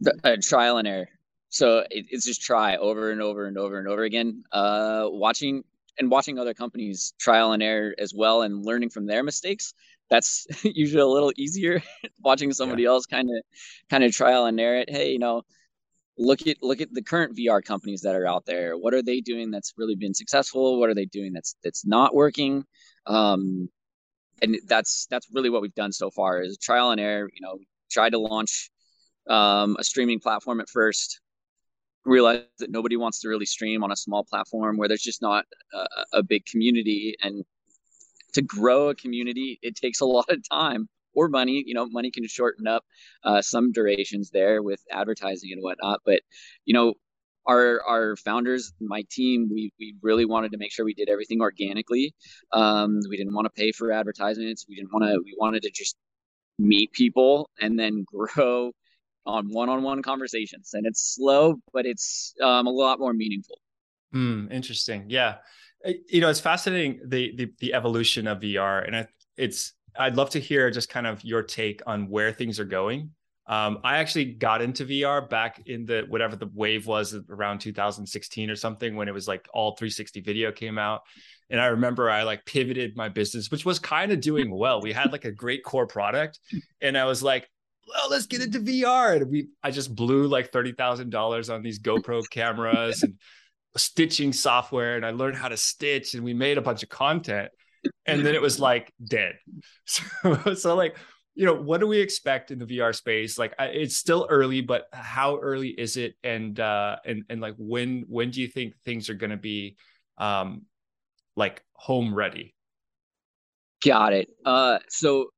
the, 0.00 0.14
uh, 0.24 0.36
trial 0.42 0.78
and 0.78 0.88
error 0.88 1.08
so 1.50 1.78
it, 1.90 2.06
it's 2.10 2.24
just 2.24 2.42
try 2.42 2.76
over 2.76 3.10
and 3.10 3.20
over 3.20 3.46
and 3.46 3.58
over 3.58 3.78
and 3.78 3.88
over 3.88 4.02
again 4.04 4.42
uh 4.52 5.04
watching 5.06 5.62
and 5.98 6.10
watching 6.10 6.38
other 6.38 6.54
companies 6.54 7.12
trial 7.18 7.52
and 7.52 7.62
error 7.62 7.94
as 7.98 8.14
well 8.14 8.42
and 8.42 8.64
learning 8.64 8.88
from 8.88 9.06
their 9.06 9.22
mistakes 9.22 9.74
that's 10.10 10.46
usually 10.64 11.02
a 11.02 11.06
little 11.06 11.32
easier 11.36 11.82
watching 12.20 12.52
somebody 12.52 12.82
yeah. 12.82 12.90
else 12.90 13.06
kind 13.06 13.28
of 13.30 13.42
kind 13.88 14.04
of 14.04 14.12
trial 14.12 14.46
and 14.46 14.60
error 14.60 14.80
it 14.80 14.90
hey 14.90 15.12
you 15.12 15.18
know 15.18 15.42
look 16.20 16.46
at 16.46 16.62
look 16.62 16.80
at 16.80 16.92
the 16.92 17.02
current 17.02 17.36
VR 17.36 17.64
companies 17.64 18.02
that 18.02 18.14
are 18.14 18.26
out 18.26 18.44
there. 18.46 18.76
What 18.76 18.94
are 18.94 19.02
they 19.02 19.20
doing 19.20 19.50
that's 19.50 19.72
really 19.76 19.96
been 19.96 20.14
successful? 20.14 20.78
What 20.78 20.90
are 20.90 20.94
they 20.94 21.06
doing 21.06 21.32
that's 21.32 21.56
that's 21.64 21.84
not 21.86 22.14
working? 22.14 22.64
Um, 23.06 23.68
and 24.42 24.58
that's 24.66 25.06
that's 25.10 25.28
really 25.32 25.50
what 25.50 25.62
we've 25.62 25.74
done 25.74 25.92
so 25.92 26.10
far 26.10 26.42
is 26.42 26.58
trial 26.58 26.90
and 26.90 27.00
error. 27.00 27.28
You 27.32 27.40
know, 27.40 27.58
try 27.90 28.10
to 28.10 28.18
launch 28.18 28.70
um, 29.28 29.76
a 29.78 29.84
streaming 29.84 30.20
platform 30.20 30.60
at 30.60 30.68
first. 30.68 31.20
Realize 32.04 32.42
that 32.58 32.70
nobody 32.70 32.96
wants 32.96 33.20
to 33.20 33.28
really 33.28 33.46
stream 33.46 33.82
on 33.82 33.92
a 33.92 33.96
small 33.96 34.24
platform 34.24 34.76
where 34.76 34.88
there's 34.88 35.02
just 35.02 35.20
not 35.20 35.44
a, 35.74 35.86
a 36.14 36.22
big 36.22 36.46
community, 36.46 37.16
and 37.22 37.44
to 38.32 38.42
grow 38.42 38.88
a 38.88 38.94
community, 38.94 39.58
it 39.62 39.76
takes 39.76 40.00
a 40.00 40.04
lot 40.16 40.28
of 40.28 40.46
time 40.48 40.88
or 41.14 41.28
money. 41.28 41.62
You 41.66 41.74
know, 41.74 41.86
money 41.86 42.10
can 42.10 42.26
shorten 42.26 42.66
up 42.66 42.84
uh, 43.24 43.42
some 43.42 43.72
durations 43.72 44.30
there 44.30 44.62
with 44.62 44.80
advertising 44.90 45.50
and 45.52 45.62
whatnot. 45.62 46.00
But 46.04 46.20
you 46.64 46.74
know, 46.74 46.94
our 47.46 47.82
our 47.86 48.16
founders, 48.16 48.72
my 48.80 49.04
team, 49.10 49.48
we 49.52 49.72
we 49.78 49.94
really 50.02 50.24
wanted 50.24 50.52
to 50.52 50.58
make 50.58 50.72
sure 50.72 50.84
we 50.84 50.94
did 50.94 51.08
everything 51.08 51.40
organically. 51.40 52.14
Um, 52.52 53.00
we 53.08 53.16
didn't 53.16 53.34
want 53.34 53.46
to 53.46 53.50
pay 53.50 53.72
for 53.72 53.92
advertisements. 53.92 54.66
We 54.68 54.76
didn't 54.76 54.92
want 54.92 55.04
to. 55.04 55.20
We 55.24 55.34
wanted 55.38 55.62
to 55.62 55.70
just 55.70 55.96
meet 56.58 56.92
people 56.92 57.50
and 57.60 57.78
then 57.78 58.04
grow 58.36 58.72
on 59.26 59.46
one-on-one 59.48 60.02
conversations. 60.02 60.70
And 60.72 60.86
it's 60.86 61.14
slow, 61.14 61.56
but 61.72 61.86
it's 61.86 62.34
um, 62.42 62.66
a 62.66 62.70
lot 62.70 62.98
more 62.98 63.12
meaningful. 63.12 63.58
Mm, 64.14 64.50
interesting. 64.52 65.04
Yeah. 65.08 65.36
You 65.84 66.20
know, 66.20 66.28
it's 66.28 66.40
fascinating 66.40 67.00
the, 67.06 67.34
the 67.36 67.52
the 67.58 67.74
evolution 67.74 68.26
of 68.26 68.40
VR, 68.40 68.86
and 68.86 69.08
it's 69.36 69.72
I'd 69.98 70.16
love 70.16 70.30
to 70.30 70.40
hear 70.40 70.70
just 70.70 70.88
kind 70.88 71.06
of 71.06 71.24
your 71.24 71.42
take 71.42 71.82
on 71.86 72.08
where 72.08 72.32
things 72.32 72.60
are 72.60 72.64
going. 72.64 73.10
Um, 73.46 73.78
I 73.82 73.96
actually 73.96 74.26
got 74.26 74.62
into 74.62 74.84
VR 74.84 75.28
back 75.28 75.62
in 75.66 75.84
the 75.84 76.04
whatever 76.08 76.36
the 76.36 76.48
wave 76.54 76.86
was 76.86 77.16
around 77.28 77.58
2016 77.58 78.48
or 78.48 78.54
something 78.54 78.94
when 78.94 79.08
it 79.08 79.14
was 79.14 79.26
like 79.26 79.48
all 79.52 79.74
360 79.74 80.20
video 80.20 80.52
came 80.52 80.78
out. 80.78 81.00
And 81.48 81.60
I 81.60 81.66
remember 81.66 82.08
I 82.08 82.22
like 82.22 82.44
pivoted 82.44 82.96
my 82.96 83.08
business, 83.08 83.50
which 83.50 83.64
was 83.64 83.80
kind 83.80 84.12
of 84.12 84.20
doing 84.20 84.50
well. 84.56 84.80
We 84.80 84.92
had 84.92 85.10
like 85.10 85.24
a 85.24 85.32
great 85.32 85.64
core 85.64 85.86
product, 85.86 86.38
and 86.80 86.96
I 86.96 87.06
was 87.06 87.24
like, 87.24 87.50
well, 87.88 88.08
let's 88.08 88.26
get 88.26 88.40
into 88.40 88.60
VR. 88.60 89.16
And 89.16 89.30
we 89.30 89.48
I 89.64 89.72
just 89.72 89.96
blew 89.96 90.28
like 90.28 90.52
thirty 90.52 90.72
thousand 90.72 91.10
dollars 91.10 91.50
on 91.50 91.62
these 91.62 91.80
GoPro 91.80 92.22
cameras 92.30 93.02
and 93.02 93.14
stitching 93.76 94.32
software, 94.32 94.96
and 94.96 95.06
I 95.06 95.10
learned 95.10 95.36
how 95.36 95.48
to 95.48 95.56
stitch, 95.56 96.14
and 96.14 96.24
we 96.24 96.34
made 96.34 96.58
a 96.58 96.62
bunch 96.62 96.82
of 96.82 96.88
content 96.88 97.50
and 98.06 98.24
then 98.24 98.34
it 98.34 98.42
was 98.42 98.60
like 98.60 98.92
dead. 99.02 99.34
So, 99.84 100.54
so 100.54 100.76
like, 100.76 100.96
you 101.34 101.46
know, 101.46 101.54
what 101.54 101.80
do 101.80 101.86
we 101.86 101.98
expect 101.98 102.50
in 102.50 102.58
the 102.58 102.66
VR 102.66 102.94
space? 102.94 103.38
Like, 103.38 103.54
it's 103.58 103.96
still 103.96 104.26
early, 104.30 104.60
but 104.60 104.84
how 104.92 105.38
early 105.38 105.68
is 105.68 105.96
it? 105.96 106.14
And 106.22 106.58
uh, 106.60 106.96
and 107.04 107.24
and 107.28 107.40
like, 107.40 107.54
when 107.58 108.04
when 108.08 108.30
do 108.30 108.40
you 108.40 108.46
think 108.46 108.74
things 108.84 109.10
are 109.10 109.14
going 109.14 109.30
to 109.30 109.36
be, 109.36 109.76
um, 110.18 110.62
like 111.36 111.62
home 111.72 112.14
ready? 112.14 112.54
Got 113.84 114.12
it. 114.12 114.28
Uh, 114.44 114.78
so 114.88 115.30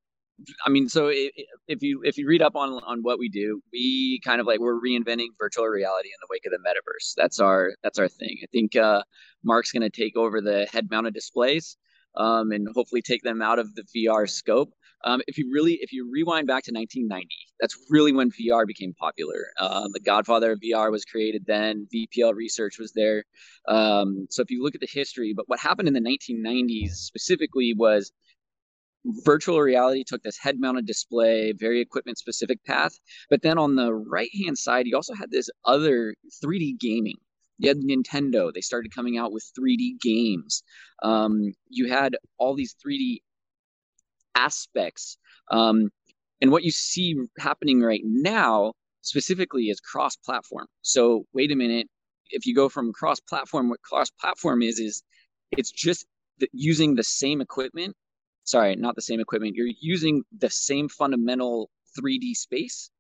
I 0.67 0.71
mean, 0.71 0.89
so 0.89 1.11
if, 1.13 1.83
you 1.83 2.03
if 2.05 2.19
you 2.19 2.27
read 2.27 2.43
up 2.43 2.57
on 2.57 2.71
on 2.85 3.01
what 3.03 3.19
we 3.19 3.29
do, 3.29 3.61
we 3.73 4.21
kind 4.25 4.41
of 4.41 4.47
like 4.47 4.61
we're 4.61 4.81
reinventing 4.81 5.29
virtual 5.39 5.67
reality 5.67 6.09
in 6.09 6.19
the 6.21 6.29
wake 6.31 6.47
of 6.47 6.53
the 6.53 6.59
metaverse. 6.59 7.15
That's 7.17 7.41
our 7.41 7.73
that's 7.83 7.99
our 7.99 8.09
thing. 8.09 8.39
I 8.43 8.47
think 8.53 8.77
uh, 8.77 9.03
Mark's 9.45 9.73
going 9.73 9.83
to 9.83 9.91
take 9.91 10.17
over 10.17 10.41
the 10.41 10.67
head 10.73 10.89
mounted 10.91 11.15
displays 11.15 11.77
um, 12.17 12.51
and 12.53 12.69
hopefully 12.75 13.03
take 13.03 13.23
them 13.23 13.43
out 13.43 13.59
of 13.59 13.75
the 13.75 13.85
VR 13.95 14.29
scope. 14.29 14.73
Um, 15.05 15.21
if 15.27 15.37
you 15.37 15.51
really, 15.53 15.79
if 15.81 15.93
you 15.93 16.09
rewind 16.13 16.47
back 16.47 16.63
to 16.65 16.73
1990, 16.73 17.29
that's 17.61 17.77
really 17.91 18.13
when 18.13 18.31
VR 18.31 18.67
became 18.67 18.95
popular. 18.95 19.47
Uh, 19.59 19.89
the 19.93 20.01
Godfather 20.01 20.53
of 20.53 20.61
VR 20.61 20.93
was 20.93 21.05
created 21.05 21.45
then. 21.47 21.89
VPL 21.93 22.35
Research 22.35 22.79
was 22.79 22.93
there. 22.93 23.25
Um, 23.67 24.27
so 24.31 24.43
if 24.43 24.51
you 24.51 24.63
look 24.63 24.77
at 24.77 24.81
the 24.81 24.89
history, 24.91 25.33
but 25.35 25.49
what 25.49 25.59
happened 25.59 25.89
in 25.89 25.95
the 25.95 26.01
1990s 26.01 26.93
specifically 26.93 27.75
was 27.77 28.13
virtual 29.05 29.61
reality 29.61 30.05
took 30.05 30.23
this 30.23 30.39
head-mounted 30.39 30.87
display, 30.87 31.53
very 31.53 31.81
equipment-specific 31.81 32.65
path. 32.65 32.99
But 33.31 33.43
then 33.43 33.59
on 33.59 33.75
the 33.75 33.93
right-hand 33.93 34.59
side, 34.59 34.87
you 34.87 34.97
also 34.97 35.15
had 35.15 35.31
this 35.31 35.51
other 35.65 36.15
3D 36.45 36.79
gaming 36.79 37.17
You 37.59 37.69
had 37.69 37.79
Nintendo; 37.79 38.53
they 38.53 38.61
started 38.61 38.95
coming 38.95 39.19
out 39.19 39.33
with 39.33 39.45
3D 39.59 40.01
games. 40.01 40.63
Um, 41.03 41.53
you 41.69 41.89
had 41.89 42.17
all 42.39 42.55
these 42.55 42.75
3D 42.85 43.23
aspects, 44.35 45.19
um, 45.51 45.91
and 46.41 46.51
what 46.51 46.65
you 46.65 46.71
see 46.71 47.17
happening 47.39 47.81
right 47.81 48.03
now 48.05 48.73
specifically 49.03 49.65
is 49.65 49.81
cross-platform. 49.81 50.67
So 50.83 51.27
wait 51.35 51.53
a 51.53 51.57
minute, 51.57 51.89
if 52.31 52.47
you 52.47 52.55
go 52.55 52.69
from 52.69 52.93
cross-platform, 52.93 53.69
what 53.69 53.83
cross-platform 53.83 54.63
is 54.63 54.79
is 54.79 55.03
it's 55.53 55.71
just 55.71 56.07
using 56.53 56.95
the 56.95 57.05
same 57.05 57.41
equipment. 57.41 57.95
Sorry, 58.45 58.75
not 58.77 58.97
the 58.97 59.03
same 59.03 59.21
equipment. 59.21 59.55
You're 59.55 59.69
using 59.81 60.25
the 60.37 60.51
same 60.51 60.89
fundamental 60.89 61.71
3D 61.99 62.35
space 62.35 62.91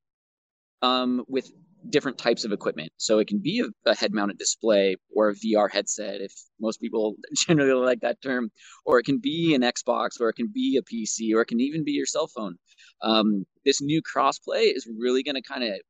um, 0.82 1.24
with 1.28 1.50
different 1.90 2.18
types 2.18 2.44
of 2.44 2.52
equipment. 2.52 2.92
So 2.96 3.18
it 3.18 3.26
can 3.26 3.40
be 3.40 3.60
a, 3.60 3.90
a 3.90 3.94
head 3.94 4.12
mounted 4.12 4.38
display 4.38 4.96
or 5.14 5.30
a 5.30 5.34
VR 5.34 5.70
headset, 5.70 6.20
if 6.20 6.32
most 6.60 6.80
people 6.80 7.16
generally 7.46 7.84
like 7.84 8.00
that 8.00 8.20
term, 8.22 8.50
or 8.84 8.98
it 8.98 9.04
can 9.04 9.18
be 9.18 9.54
an 9.54 9.62
Xbox, 9.62 10.20
or 10.20 10.28
it 10.28 10.34
can 10.34 10.48
be 10.52 10.78
a 10.78 10.82
PC, 10.82 11.34
or 11.34 11.42
it 11.42 11.46
can 11.46 11.60
even 11.60 11.84
be 11.84 11.92
your 11.92 12.06
cell 12.06 12.28
phone. 12.28 12.56
Um, 13.02 13.44
this 13.64 13.82
new 13.82 14.00
crossplay 14.02 14.74
is 14.74 14.88
really 14.98 15.22
going 15.22 15.34
to 15.34 15.42
kind 15.42 15.64
of 15.64 15.80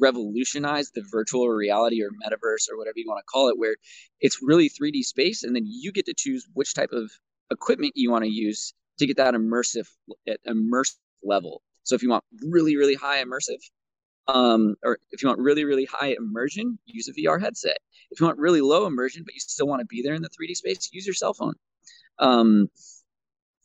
revolutionize 0.00 0.90
the 0.94 1.04
virtual 1.10 1.48
reality 1.48 2.00
or 2.02 2.10
metaverse 2.10 2.70
or 2.70 2.78
whatever 2.78 2.94
you 2.96 3.06
want 3.08 3.18
to 3.18 3.30
call 3.30 3.48
it, 3.48 3.58
where 3.58 3.76
it's 4.20 4.38
really 4.40 4.70
3D 4.70 5.02
space, 5.02 5.42
and 5.42 5.54
then 5.54 5.64
you 5.66 5.92
get 5.92 6.06
to 6.06 6.14
choose 6.16 6.46
which 6.54 6.74
type 6.74 6.92
of 6.92 7.10
equipment 7.50 7.92
you 7.96 8.10
want 8.10 8.24
to 8.24 8.30
use 8.30 8.72
to 9.00 9.06
get 9.06 9.16
that 9.16 9.34
immersive 9.34 9.88
immersive 10.48 10.96
level. 11.22 11.62
So 11.82 11.94
if 11.94 12.02
you 12.02 12.10
want 12.10 12.24
really 12.42 12.76
really 12.76 12.94
high 12.94 13.22
immersive, 13.22 13.60
um, 14.28 14.76
or 14.84 14.98
if 15.10 15.22
you 15.22 15.28
want 15.28 15.40
really 15.40 15.64
really 15.64 15.86
high 15.86 16.14
immersion, 16.18 16.78
use 16.86 17.08
a 17.08 17.12
VR 17.12 17.40
headset. 17.40 17.78
If 18.10 18.20
you 18.20 18.26
want 18.26 18.38
really 18.38 18.60
low 18.60 18.86
immersion 18.86 19.22
but 19.24 19.34
you 19.34 19.40
still 19.40 19.66
want 19.66 19.80
to 19.80 19.86
be 19.86 20.02
there 20.02 20.14
in 20.14 20.22
the 20.22 20.28
3D 20.28 20.56
space, 20.56 20.88
use 20.92 21.06
your 21.06 21.14
cell 21.14 21.34
phone. 21.34 21.54
Um, 22.18 22.68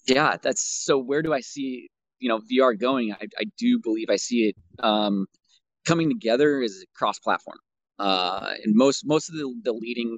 yeah, 0.07 0.37
that's 0.41 0.63
so. 0.85 0.97
Where 0.97 1.21
do 1.21 1.33
I 1.33 1.41
see 1.41 1.89
you 2.19 2.29
know 2.29 2.39
VR 2.39 2.77
going? 2.79 3.13
I, 3.13 3.27
I 3.39 3.45
do 3.57 3.79
believe 3.79 4.09
I 4.09 4.15
see 4.15 4.49
it 4.49 4.55
um, 4.79 5.25
coming 5.85 6.09
together 6.09 6.61
is 6.61 6.85
cross-platform, 6.95 7.57
uh, 7.99 8.53
and 8.63 8.75
most 8.75 9.05
most 9.05 9.29
of 9.29 9.35
the, 9.35 9.53
the 9.63 9.73
leading 9.73 10.17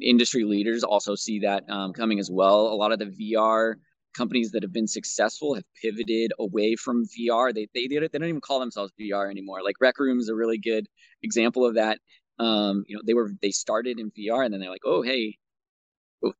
industry 0.00 0.44
leaders 0.44 0.84
also 0.84 1.14
see 1.14 1.40
that 1.40 1.68
um, 1.70 1.92
coming 1.92 2.18
as 2.18 2.30
well. 2.30 2.66
A 2.68 2.76
lot 2.76 2.92
of 2.92 2.98
the 2.98 3.06
VR 3.06 3.74
companies 4.16 4.50
that 4.52 4.62
have 4.62 4.72
been 4.72 4.88
successful 4.88 5.54
have 5.54 5.64
pivoted 5.80 6.32
away 6.38 6.76
from 6.76 7.04
VR. 7.06 7.54
They 7.54 7.68
they 7.74 7.86
they 7.86 7.98
don't 7.98 8.24
even 8.24 8.40
call 8.40 8.60
themselves 8.60 8.92
VR 9.00 9.30
anymore. 9.30 9.62
Like 9.62 9.76
Rec 9.80 9.98
Room 9.98 10.18
is 10.18 10.28
a 10.28 10.34
really 10.34 10.58
good 10.58 10.86
example 11.22 11.64
of 11.66 11.74
that. 11.74 11.98
Um, 12.38 12.84
you 12.86 12.96
know, 12.96 13.02
they 13.06 13.14
were 13.14 13.32
they 13.42 13.50
started 13.50 13.98
in 13.98 14.10
VR 14.10 14.44
and 14.44 14.52
then 14.52 14.60
they're 14.60 14.70
like, 14.70 14.84
oh 14.84 15.02
hey, 15.02 15.36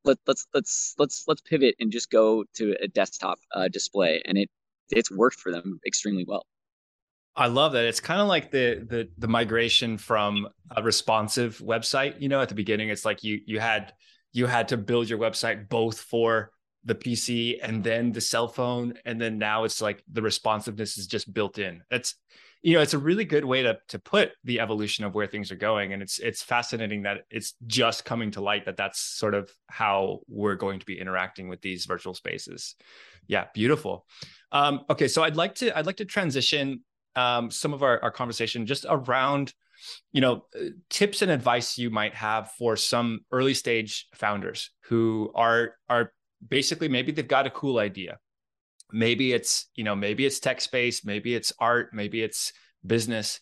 let, 0.04 0.18
let's 0.26 0.46
let's 0.54 0.94
let's 0.98 1.24
let's 1.26 1.40
pivot 1.42 1.74
and 1.80 1.90
just 1.90 2.10
go 2.10 2.44
to 2.54 2.74
a 2.82 2.88
desktop 2.88 3.38
uh, 3.54 3.68
display, 3.68 4.22
and 4.26 4.38
it 4.38 4.50
it's 4.90 5.10
worked 5.10 5.38
for 5.38 5.52
them 5.52 5.80
extremely 5.86 6.24
well. 6.26 6.46
I 7.34 7.48
love 7.48 7.72
that. 7.72 7.84
It's 7.84 8.00
kind 8.00 8.20
of 8.20 8.28
like 8.28 8.50
the 8.50 8.86
the 8.88 9.08
the 9.18 9.28
migration 9.28 9.98
from 9.98 10.48
a 10.74 10.82
responsive 10.82 11.58
website. 11.58 12.20
You 12.20 12.28
know, 12.28 12.40
at 12.40 12.48
the 12.48 12.54
beginning, 12.54 12.88
it's 12.88 13.04
like 13.04 13.22
you 13.22 13.40
you 13.44 13.60
had 13.60 13.92
you 14.32 14.46
had 14.46 14.68
to 14.68 14.76
build 14.76 15.08
your 15.08 15.18
website 15.18 15.68
both 15.68 15.98
for 15.98 16.50
the 16.86 16.94
PC 16.94 17.58
and 17.62 17.82
then 17.82 18.12
the 18.12 18.20
cell 18.20 18.48
phone, 18.48 18.94
and 19.04 19.20
then 19.20 19.38
now 19.38 19.64
it's 19.64 19.82
like 19.82 20.02
the 20.10 20.22
responsiveness 20.22 20.96
is 20.96 21.06
just 21.06 21.32
built 21.34 21.58
in. 21.58 21.82
That's, 21.90 22.14
you 22.62 22.74
know, 22.74 22.80
it's 22.80 22.94
a 22.94 22.98
really 22.98 23.24
good 23.24 23.44
way 23.44 23.62
to 23.62 23.76
to 23.88 23.98
put 23.98 24.30
the 24.44 24.60
evolution 24.60 25.04
of 25.04 25.14
where 25.14 25.26
things 25.26 25.50
are 25.50 25.56
going, 25.56 25.92
and 25.92 26.00
it's 26.00 26.18
it's 26.20 26.42
fascinating 26.42 27.02
that 27.02 27.22
it's 27.28 27.54
just 27.66 28.04
coming 28.04 28.30
to 28.30 28.40
light 28.40 28.64
that 28.64 28.76
that's 28.76 29.00
sort 29.00 29.34
of 29.34 29.50
how 29.68 30.20
we're 30.28 30.54
going 30.54 30.78
to 30.78 30.86
be 30.86 30.98
interacting 30.98 31.48
with 31.48 31.60
these 31.60 31.84
virtual 31.84 32.14
spaces. 32.14 32.76
Yeah, 33.26 33.46
beautiful. 33.52 34.06
Um, 34.52 34.84
okay, 34.88 35.08
so 35.08 35.24
I'd 35.24 35.36
like 35.36 35.56
to 35.56 35.76
I'd 35.76 35.86
like 35.86 35.96
to 35.96 36.04
transition 36.04 36.84
um, 37.16 37.50
some 37.50 37.74
of 37.74 37.82
our, 37.82 38.02
our 38.02 38.12
conversation 38.12 38.64
just 38.64 38.86
around 38.88 39.52
you 40.12 40.20
know 40.20 40.44
tips 40.88 41.20
and 41.20 41.30
advice 41.30 41.76
you 41.76 41.90
might 41.90 42.14
have 42.14 42.50
for 42.52 42.76
some 42.76 43.20
early 43.32 43.54
stage 43.54 44.06
founders 44.14 44.70
who 44.84 45.30
are 45.34 45.74
are 45.88 46.12
basically 46.46 46.88
maybe 46.88 47.12
they've 47.12 47.28
got 47.28 47.46
a 47.46 47.50
cool 47.50 47.78
idea 47.78 48.18
maybe 48.92 49.32
it's 49.32 49.68
you 49.74 49.84
know 49.84 49.96
maybe 49.96 50.24
it's 50.24 50.38
tech 50.38 50.60
space 50.60 51.04
maybe 51.04 51.34
it's 51.34 51.52
art 51.58 51.90
maybe 51.92 52.22
it's 52.22 52.52
business 52.86 53.40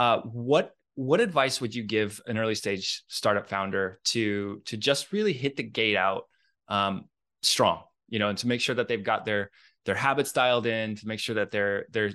uh, 0.00 0.20
what 0.20 0.72
what 0.94 1.20
advice 1.20 1.60
would 1.60 1.74
you 1.74 1.82
give 1.82 2.20
an 2.26 2.38
early 2.38 2.54
stage 2.54 3.02
startup 3.08 3.48
founder 3.48 4.00
to 4.04 4.62
to 4.64 4.76
just 4.76 5.12
really 5.12 5.32
hit 5.32 5.56
the 5.56 5.62
gate 5.62 5.96
out 5.96 6.24
um, 6.68 7.04
strong 7.42 7.82
you 8.08 8.18
know 8.18 8.28
and 8.28 8.38
to 8.38 8.46
make 8.46 8.60
sure 8.60 8.74
that 8.74 8.88
they've 8.88 9.04
got 9.04 9.24
their 9.24 9.50
their 9.88 9.94
habits 9.94 10.32
dialed 10.32 10.66
in 10.66 10.96
to 10.96 11.08
make 11.08 11.18
sure 11.18 11.36
that 11.36 11.50
they're 11.50 11.86
they're 11.90 12.12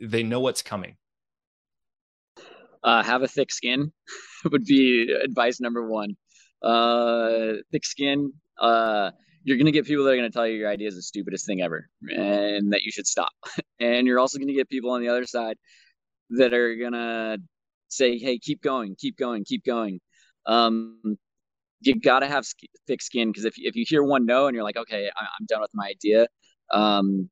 they 0.00 0.24
know 0.24 0.40
what's 0.40 0.62
coming? 0.62 0.96
Uh, 2.82 3.02
have 3.02 3.22
a 3.22 3.28
thick 3.28 3.52
skin 3.52 3.92
would 4.50 4.64
be 4.64 5.12
advice 5.22 5.60
number 5.60 5.86
one. 5.86 6.16
Uh, 6.62 7.54
thick 7.70 7.84
skin. 7.84 8.32
Uh, 8.58 9.12
you're 9.44 9.56
going 9.56 9.66
to 9.66 9.72
get 9.72 9.86
people 9.86 10.04
that 10.04 10.10
are 10.10 10.16
going 10.16 10.30
to 10.30 10.34
tell 10.34 10.46
you 10.46 10.54
your 10.56 10.70
idea 10.70 10.88
is 10.88 10.96
the 10.96 11.02
stupidest 11.02 11.46
thing 11.46 11.60
ever 11.60 11.88
and 12.02 12.72
that 12.72 12.82
you 12.82 12.90
should 12.90 13.06
stop. 13.06 13.32
And 13.80 14.06
you're 14.06 14.18
also 14.18 14.38
going 14.38 14.48
to 14.48 14.54
get 14.54 14.68
people 14.68 14.92
on 14.92 15.02
the 15.02 15.08
other 15.08 15.26
side 15.26 15.56
that 16.30 16.54
are 16.54 16.74
going 16.76 16.92
to 16.92 17.38
say, 17.88 18.18
hey, 18.18 18.38
keep 18.38 18.62
going, 18.62 18.96
keep 18.98 19.18
going, 19.18 19.44
keep 19.44 19.64
going. 19.64 20.00
Um, 20.46 21.18
you 21.80 22.00
got 22.00 22.20
to 22.20 22.28
have 22.28 22.46
thick 22.86 23.02
skin 23.02 23.28
because 23.28 23.44
if, 23.44 23.54
if 23.56 23.76
you 23.76 23.84
hear 23.86 24.02
one 24.02 24.24
no 24.24 24.46
and 24.46 24.54
you're 24.54 24.64
like, 24.64 24.78
okay, 24.78 25.10
I'm 25.18 25.46
done 25.46 25.60
with 25.60 25.72
my 25.74 25.88
idea, 25.88 26.28
um, 26.72 27.28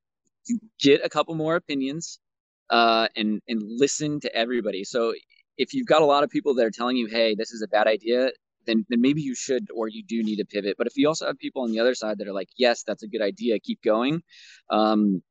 get 0.81 1.01
a 1.05 1.09
couple 1.09 1.35
more 1.35 1.57
opinions 1.57 2.19
uh, 2.71 3.09
and 3.17 3.41
and 3.49 3.63
listen 3.65 4.21
to 4.21 4.35
everybody. 4.35 4.85
So 4.85 5.15
if 5.59 5.75
you've 5.75 5.87
got 5.87 6.03
a 6.03 6.07
lot 6.07 6.25
of 6.25 6.31
people 6.31 6.55
that 6.55 6.67
are 6.67 6.71
telling 6.71 6.97
you, 6.97 7.07
"Hey, 7.07 7.35
this 7.35 7.53
is 7.53 7.63
a 7.63 7.69
bad 7.69 7.87
idea," 7.87 8.31
then 8.67 8.85
then 8.89 9.01
maybe 9.01 9.23
you 9.23 9.35
should 9.35 9.69
or 9.75 9.89
you 9.89 10.03
do 10.03 10.23
need 10.23 10.37
to 10.37 10.45
pivot. 10.45 10.77
But 10.79 10.87
if 10.87 10.95
you 10.97 11.09
also 11.09 11.27
have 11.27 11.39
people 11.39 11.63
on 11.63 11.73
the 11.73 11.81
other 11.81 11.95
side 11.95 12.19
that 12.19 12.29
are 12.29 12.33
like, 12.33 12.49
"Yes, 12.57 12.83
that's 12.83 13.03
a 13.03 13.09
good 13.09 13.23
idea. 13.23 13.59
Keep 13.59 13.83
going," 13.83 14.23
um, 14.71 15.23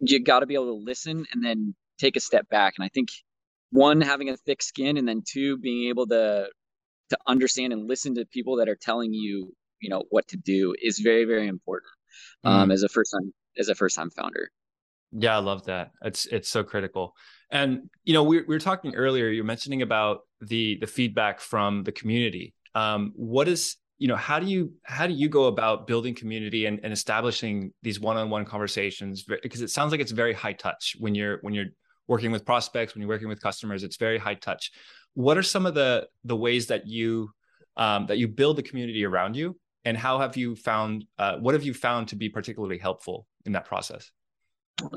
you 0.00 0.22
got 0.22 0.40
to 0.40 0.46
be 0.46 0.54
able 0.54 0.76
to 0.76 0.84
listen 0.84 1.26
and 1.32 1.44
then 1.44 1.74
take 1.98 2.16
a 2.16 2.20
step 2.20 2.48
back. 2.48 2.74
And 2.78 2.84
I 2.84 2.88
think 2.88 3.08
one 3.70 4.00
having 4.00 4.30
a 4.30 4.36
thick 4.36 4.62
skin, 4.62 4.96
and 4.96 5.06
then 5.06 5.22
two 5.26 5.58
being 5.58 5.88
able 5.88 6.06
to 6.08 6.48
to 7.10 7.18
understand 7.26 7.72
and 7.72 7.88
listen 7.88 8.14
to 8.16 8.26
people 8.26 8.56
that 8.56 8.68
are 8.68 8.76
telling 8.76 9.14
you, 9.14 9.54
you 9.80 9.88
know, 9.88 10.04
what 10.10 10.28
to 10.28 10.36
do 10.36 10.74
is 10.80 10.98
very 10.98 11.24
very 11.24 11.48
important 11.48 11.92
um, 12.44 12.68
mm. 12.68 12.72
as 12.72 12.82
a 12.82 12.88
first 12.88 13.12
time 13.12 13.32
as 13.58 13.68
a 13.68 13.74
first 13.74 13.96
time 13.96 14.10
founder. 14.10 14.50
Yeah, 15.12 15.36
I 15.36 15.40
love 15.40 15.64
that. 15.64 15.92
It's 16.02 16.26
it's 16.26 16.48
so 16.48 16.62
critical. 16.62 17.14
And 17.50 17.88
you 18.04 18.12
know, 18.12 18.22
we, 18.22 18.38
we 18.38 18.54
were 18.54 18.58
talking 18.58 18.94
earlier. 18.94 19.28
You're 19.28 19.44
mentioning 19.44 19.82
about 19.82 20.20
the 20.40 20.76
the 20.80 20.86
feedback 20.86 21.40
from 21.40 21.84
the 21.84 21.92
community. 21.92 22.54
Um, 22.78 23.12
what 23.16 23.48
is 23.48 23.76
you 23.98 24.08
know 24.08 24.16
how 24.16 24.38
do 24.38 24.46
you 24.46 24.72
how 24.84 25.06
do 25.06 25.14
you 25.14 25.28
go 25.28 25.44
about 25.46 25.86
building 25.86 26.14
community 26.14 26.66
and, 26.66 26.80
and 26.82 26.92
establishing 26.92 27.72
these 27.82 27.98
one-on-one 27.98 28.44
conversations 28.44 29.24
because 29.42 29.62
it 29.62 29.70
sounds 29.70 29.90
like 29.90 30.00
it's 30.00 30.12
very 30.12 30.32
high 30.32 30.52
touch 30.52 30.96
when 30.98 31.14
you're 31.14 31.38
when 31.44 31.52
you're 31.54 31.72
working 32.06 32.30
with 32.30 32.44
prospects 32.44 32.94
when 32.94 33.00
you're 33.02 33.08
working 33.08 33.28
with 33.28 33.40
customers 33.42 33.82
it's 33.82 33.96
very 33.96 34.18
high 34.18 34.34
touch 34.34 34.70
what 35.14 35.36
are 35.36 35.42
some 35.42 35.66
of 35.66 35.74
the 35.74 36.06
the 36.24 36.36
ways 36.36 36.68
that 36.68 36.86
you 36.86 37.28
um, 37.76 38.06
that 38.06 38.18
you 38.18 38.28
build 38.28 38.56
the 38.56 38.62
community 38.62 39.04
around 39.04 39.34
you 39.34 39.58
and 39.84 39.96
how 39.96 40.20
have 40.20 40.36
you 40.36 40.54
found 40.54 41.04
uh, 41.18 41.36
what 41.38 41.54
have 41.54 41.64
you 41.64 41.74
found 41.74 42.06
to 42.06 42.16
be 42.16 42.28
particularly 42.28 42.78
helpful 42.78 43.26
in 43.46 43.52
that 43.52 43.64
process 43.64 44.12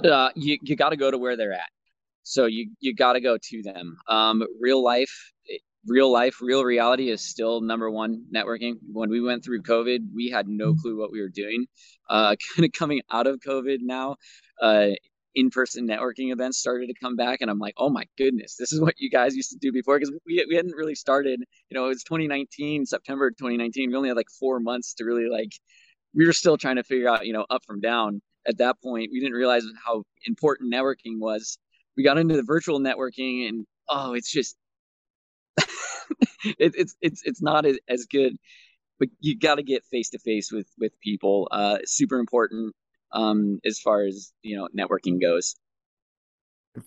uh, 0.03 0.29
you 0.35 0.57
you 0.61 0.75
got 0.75 0.89
to 0.89 0.97
go 0.97 1.11
to 1.11 1.17
where 1.17 1.35
they're 1.35 1.53
at. 1.53 1.69
So 2.23 2.45
you 2.45 2.71
you 2.79 2.93
got 2.93 3.13
to 3.13 3.21
go 3.21 3.37
to 3.41 3.63
them. 3.63 3.97
Um, 4.07 4.43
real 4.59 4.83
life, 4.83 5.31
real 5.87 6.11
life, 6.11 6.37
real 6.41 6.63
reality 6.63 7.09
is 7.09 7.21
still 7.21 7.61
number 7.61 7.89
one 7.89 8.25
networking. 8.33 8.75
When 8.91 9.09
we 9.09 9.21
went 9.21 9.43
through 9.43 9.63
COVID, 9.63 9.99
we 10.13 10.29
had 10.29 10.47
no 10.47 10.75
clue 10.75 10.97
what 10.97 11.11
we 11.11 11.21
were 11.21 11.29
doing. 11.29 11.65
Uh, 12.09 12.35
kind 12.55 12.65
of 12.65 12.71
coming 12.71 13.01
out 13.11 13.27
of 13.27 13.39
COVID 13.39 13.77
now, 13.81 14.17
uh, 14.61 14.89
in-person 15.33 15.87
networking 15.87 16.33
events 16.33 16.57
started 16.57 16.87
to 16.87 16.93
come 17.01 17.15
back, 17.15 17.39
and 17.41 17.49
I'm 17.49 17.59
like, 17.59 17.73
oh 17.77 17.89
my 17.89 18.03
goodness, 18.17 18.55
this 18.57 18.73
is 18.73 18.81
what 18.81 18.95
you 18.97 19.09
guys 19.09 19.35
used 19.35 19.51
to 19.51 19.57
do 19.57 19.71
before 19.71 19.97
because 19.97 20.13
we 20.25 20.45
we 20.49 20.55
hadn't 20.55 20.75
really 20.75 20.95
started. 20.95 21.39
You 21.69 21.75
know, 21.77 21.85
it 21.85 21.89
was 21.89 22.03
2019, 22.03 22.85
September 22.85 23.31
2019. 23.31 23.89
We 23.89 23.95
only 23.95 24.09
had 24.09 24.17
like 24.17 24.29
four 24.39 24.59
months 24.59 24.93
to 24.95 25.05
really 25.05 25.29
like. 25.29 25.51
We 26.13 26.25
were 26.25 26.33
still 26.33 26.57
trying 26.57 26.75
to 26.75 26.83
figure 26.83 27.07
out, 27.07 27.25
you 27.25 27.31
know, 27.31 27.45
up 27.49 27.63
from 27.65 27.79
down 27.79 28.21
at 28.47 28.57
that 28.57 28.81
point 28.81 29.09
we 29.11 29.19
didn't 29.19 29.35
realize 29.35 29.63
how 29.85 30.03
important 30.25 30.73
networking 30.73 31.19
was 31.19 31.57
we 31.97 32.03
got 32.03 32.17
into 32.17 32.35
the 32.35 32.43
virtual 32.43 32.79
networking 32.79 33.47
and 33.47 33.65
oh 33.89 34.13
it's 34.13 34.31
just 34.31 34.55
it, 36.59 36.73
it's 36.75 36.95
it's 37.01 37.21
it's 37.25 37.41
not 37.41 37.65
as, 37.65 38.05
good 38.05 38.37
but 38.99 39.09
you 39.19 39.37
got 39.37 39.55
to 39.55 39.63
get 39.63 39.83
face 39.85 40.09
to 40.09 40.19
face 40.19 40.51
with 40.51 40.67
with 40.77 40.91
people 41.01 41.47
uh 41.51 41.77
super 41.85 42.19
important 42.19 42.73
um 43.13 43.59
as 43.65 43.79
far 43.79 44.03
as 44.03 44.31
you 44.41 44.57
know 44.57 44.67
networking 44.77 45.21
goes 45.21 45.55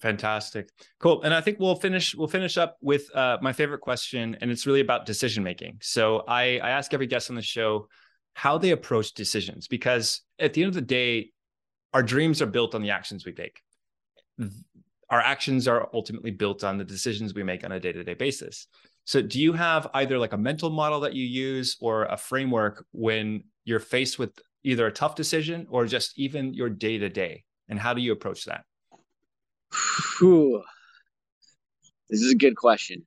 Fantastic. 0.01 0.71
Cool. 0.99 1.23
And 1.23 1.35
I 1.35 1.43
think 1.43 1.61
we'll 1.61 1.75
finish 1.75 2.15
we'll 2.15 2.27
finish 2.27 2.57
up 2.57 2.79
with 2.81 3.15
uh, 3.15 3.37
my 3.43 3.53
favorite 3.53 3.83
question 3.83 4.35
and 4.41 4.51
it's 4.51 4.67
really 4.67 4.81
about 4.81 5.05
decision 5.05 5.45
making. 5.45 5.79
So 5.83 6.25
I 6.27 6.59
I 6.59 6.71
ask 6.71 6.95
every 6.95 7.07
guest 7.07 7.29
on 7.29 7.37
the 7.37 7.43
show 7.43 7.89
how 8.33 8.57
they 8.57 8.71
approach 8.71 9.13
decisions 9.13 9.69
because 9.69 10.23
at 10.39 10.55
the 10.55 10.63
end 10.63 10.69
of 10.69 10.75
the 10.75 10.81
day 10.81 11.31
our 11.93 12.03
dreams 12.03 12.43
are 12.43 12.47
built 12.47 12.75
on 12.75 12.83
the 12.83 12.91
actions 12.91 13.25
we 13.25 13.33
take. 13.33 13.61
Our 15.11 15.21
actions 15.21 15.69
are 15.69 15.89
ultimately 15.95 16.33
built 16.33 16.65
on 16.65 16.77
the 16.79 16.85
decisions 16.85 17.35
we 17.35 17.45
make 17.45 17.63
on 17.63 17.71
a 17.71 17.79
day-to-day 17.79 18.15
basis. 18.15 18.67
So 19.05 19.21
do 19.21 19.41
you 19.41 19.53
have 19.53 19.89
either 19.95 20.19
like 20.19 20.33
a 20.33 20.39
mental 20.39 20.71
model 20.71 21.01
that 21.01 21.15
you 21.15 21.25
use 21.25 21.77
or 21.81 22.05
a 22.05 22.17
framework 22.17 22.87
when 22.93 23.45
you're 23.65 23.81
faced 23.81 24.19
with 24.19 24.39
either 24.63 24.87
a 24.87 24.93
tough 24.93 25.15
decision 25.15 25.67
or 25.71 25.87
just 25.87 26.19
even 26.19 26.55
your 26.55 26.71
day-to-day? 26.71 27.45
And 27.69 27.79
how 27.79 27.95
do 27.95 28.01
you 28.01 28.13
approach 28.13 28.45
that? 28.47 28.65
Whew. 30.19 30.63
This 32.09 32.21
is 32.21 32.33
a 32.33 32.37
good 32.37 32.57
question. 32.57 33.07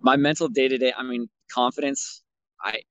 My 0.00 0.16
mental 0.16 0.48
day 0.48 0.68
to 0.68 0.78
day, 0.78 0.92
I 0.96 1.02
mean, 1.02 1.28
confidence. 1.50 2.22
I 2.62 2.82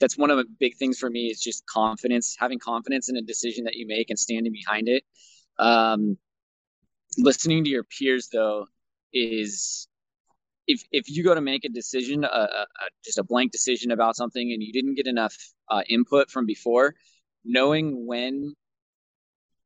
that's 0.00 0.16
one 0.16 0.30
of 0.30 0.38
the 0.38 0.46
big 0.58 0.76
things 0.76 0.98
for 0.98 1.10
me 1.10 1.26
is 1.26 1.40
just 1.40 1.66
confidence, 1.66 2.36
having 2.38 2.58
confidence 2.58 3.08
in 3.08 3.16
a 3.16 3.22
decision 3.22 3.64
that 3.64 3.74
you 3.74 3.86
make 3.86 4.08
and 4.08 4.18
standing 4.18 4.52
behind 4.52 4.88
it. 4.88 5.04
Um, 5.58 6.16
listening 7.18 7.64
to 7.64 7.70
your 7.70 7.84
peers 7.84 8.28
though 8.32 8.66
is 9.12 9.87
if 10.68 10.82
if 10.92 11.08
you 11.08 11.24
go 11.24 11.34
to 11.34 11.40
make 11.40 11.64
a 11.64 11.68
decision, 11.68 12.24
a, 12.24 12.28
a, 12.28 12.66
just 13.04 13.18
a 13.18 13.24
blank 13.24 13.50
decision 13.50 13.90
about 13.90 14.14
something, 14.14 14.52
and 14.52 14.62
you 14.62 14.72
didn't 14.72 14.94
get 14.94 15.06
enough 15.06 15.34
uh, 15.68 15.82
input 15.88 16.30
from 16.30 16.46
before, 16.46 16.94
knowing 17.44 18.06
when 18.06 18.54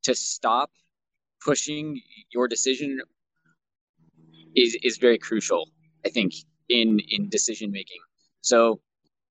to 0.05 0.15
stop 0.15 0.71
pushing 1.45 2.01
your 2.33 2.49
decision 2.49 3.01
is 4.55 4.77
is 4.83 4.99
very 4.99 5.19
crucial 5.19 5.69
i 6.05 6.09
think 6.09 6.33
in 6.73 7.01
in 7.11 7.29
decision 7.29 7.71
making. 7.71 8.01
So 8.41 8.81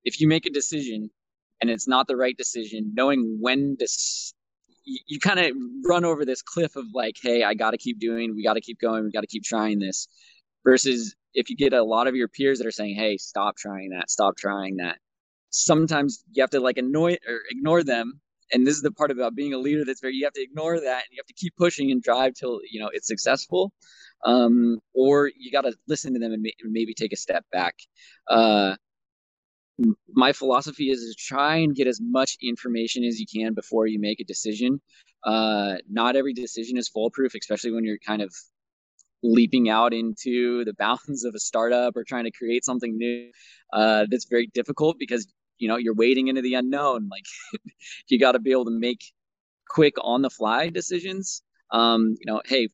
if 0.03 0.21
you 0.21 0.27
make 0.27 0.45
a 0.45 0.49
decision 0.49 1.09
and 1.59 1.69
it's 1.69 1.87
not 1.87 2.07
the 2.07 2.15
right 2.15 2.37
decision 2.37 2.91
knowing 2.93 3.37
when 3.39 3.77
to 3.79 3.87
you, 4.83 4.99
you 5.07 5.19
kind 5.19 5.39
of 5.39 5.51
run 5.85 6.05
over 6.05 6.25
this 6.25 6.41
cliff 6.41 6.75
of 6.75 6.85
like 6.93 7.15
hey 7.21 7.43
i 7.43 7.53
got 7.53 7.71
to 7.71 7.77
keep 7.77 7.99
doing 7.99 8.35
we 8.35 8.43
got 8.43 8.53
to 8.53 8.61
keep 8.61 8.79
going 8.79 9.03
we 9.03 9.11
got 9.11 9.21
to 9.21 9.27
keep 9.27 9.43
trying 9.43 9.79
this 9.79 10.07
versus 10.63 11.15
if 11.33 11.49
you 11.49 11.55
get 11.55 11.73
a 11.73 11.83
lot 11.83 12.07
of 12.07 12.15
your 12.15 12.27
peers 12.27 12.57
that 12.59 12.67
are 12.67 12.71
saying 12.71 12.95
hey 12.95 13.17
stop 13.17 13.55
trying 13.57 13.89
that 13.89 14.09
stop 14.09 14.35
trying 14.37 14.77
that 14.77 14.97
sometimes 15.51 16.23
you 16.31 16.41
have 16.41 16.49
to 16.49 16.59
like 16.59 16.77
annoy 16.77 17.17
or 17.27 17.41
ignore 17.51 17.83
them. 17.83 18.19
And 18.53 18.67
this 18.67 18.75
is 18.75 18.81
the 18.81 18.91
part 18.91 19.11
about 19.11 19.35
being 19.35 19.53
a 19.53 19.57
leader 19.57 19.85
that's 19.85 20.01
very 20.01 20.15
you 20.15 20.25
have 20.25 20.33
to 20.33 20.41
ignore 20.41 20.79
that 20.79 21.03
and 21.03 21.11
you 21.11 21.17
have 21.19 21.27
to 21.27 21.33
keep 21.33 21.55
pushing 21.55 21.91
and 21.91 22.01
drive 22.01 22.33
till 22.33 22.59
you 22.69 22.81
know 22.81 22.89
it's 22.91 23.07
successful. 23.07 23.71
Um, 24.25 24.79
or 24.93 25.31
you 25.37 25.51
got 25.51 25.61
to 25.61 25.73
listen 25.87 26.13
to 26.13 26.19
them 26.19 26.33
and, 26.33 26.43
ma- 26.43 26.49
maybe 26.63 26.93
take 26.93 27.13
a 27.13 27.17
step 27.17 27.45
back. 27.51 27.75
Uh, 28.29 28.75
my 30.13 30.31
philosophy 30.31 30.91
is 30.91 30.99
to 30.99 31.15
try 31.17 31.55
and 31.55 31.75
get 31.75 31.87
as 31.87 31.99
much 32.01 32.37
information 32.41 33.03
as 33.03 33.19
you 33.19 33.25
can 33.25 33.53
before 33.53 33.87
you 33.87 33.99
make 33.99 34.19
a 34.19 34.23
decision. 34.25 34.79
Uh, 35.23 35.75
not 35.89 36.15
every 36.15 36.33
decision 36.33 36.77
is 36.77 36.89
foolproof 36.89 37.35
especially 37.35 37.71
when 37.71 37.85
you're 37.85 37.99
kind 38.05 38.21
of 38.21 38.33
leaping 39.23 39.69
out 39.69 39.93
into 39.93 40.65
the 40.65 40.73
bounds 40.77 41.23
of 41.23 41.35
a 41.35 41.39
startup 41.39 41.95
or 41.95 42.03
trying 42.03 42.25
to 42.25 42.31
create 42.31 42.65
something 42.65 42.97
new 42.97 43.31
uh, 43.73 44.05
that's 44.09 44.25
very 44.25 44.47
difficult 44.47 44.97
because 44.99 45.27
you 45.61 45.67
know 45.67 45.77
you're 45.77 45.93
wading 45.93 46.27
into 46.27 46.41
the 46.41 46.55
unknown. 46.55 47.07
Like 47.09 47.25
you 48.07 48.19
got 48.19 48.33
to 48.33 48.39
be 48.39 48.51
able 48.51 48.65
to 48.65 48.71
make 48.71 49.03
quick 49.69 49.93
on 50.01 50.21
the 50.21 50.29
fly 50.29 50.69
decisions. 50.69 51.43
Um 51.71 52.15
you 52.19 52.31
know 52.31 52.41
hey 52.45 52.67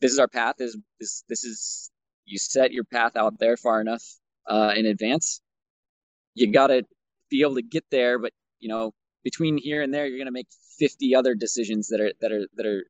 this 0.00 0.12
is 0.12 0.18
our 0.18 0.28
path. 0.28 0.56
Is 0.58 0.76
this 1.00 1.24
this 1.28 1.44
is 1.44 1.90
you 2.26 2.38
set 2.38 2.72
your 2.72 2.84
path 2.84 3.16
out 3.16 3.38
there 3.38 3.56
far 3.56 3.80
enough 3.80 4.04
uh 4.46 4.72
in 4.76 4.86
advance. 4.86 5.40
You 6.34 6.52
got 6.52 6.68
to 6.68 6.84
be 7.30 7.42
able 7.42 7.56
to 7.56 7.62
get 7.62 7.84
there 7.90 8.18
but 8.18 8.32
you 8.60 8.68
know 8.68 8.92
between 9.24 9.56
here 9.56 9.82
and 9.82 9.92
there 9.92 10.06
you're 10.06 10.18
going 10.18 10.26
to 10.26 10.32
make 10.32 10.48
50 10.78 11.14
other 11.14 11.34
decisions 11.34 11.88
that 11.88 12.00
are 12.00 12.12
that 12.20 12.32
are 12.32 12.46
that 12.56 12.66
are 12.66 12.84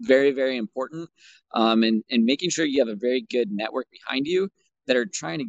very 0.00 0.32
very 0.32 0.56
important 0.56 1.08
um 1.54 1.82
and 1.82 2.02
and 2.10 2.24
making 2.24 2.50
sure 2.50 2.64
you 2.64 2.80
have 2.80 2.88
a 2.88 2.98
very 2.98 3.24
good 3.30 3.50
network 3.50 3.86
behind 3.90 4.26
you 4.26 4.48
that 4.86 4.96
are 4.96 5.06
trying 5.06 5.38
to 5.38 5.46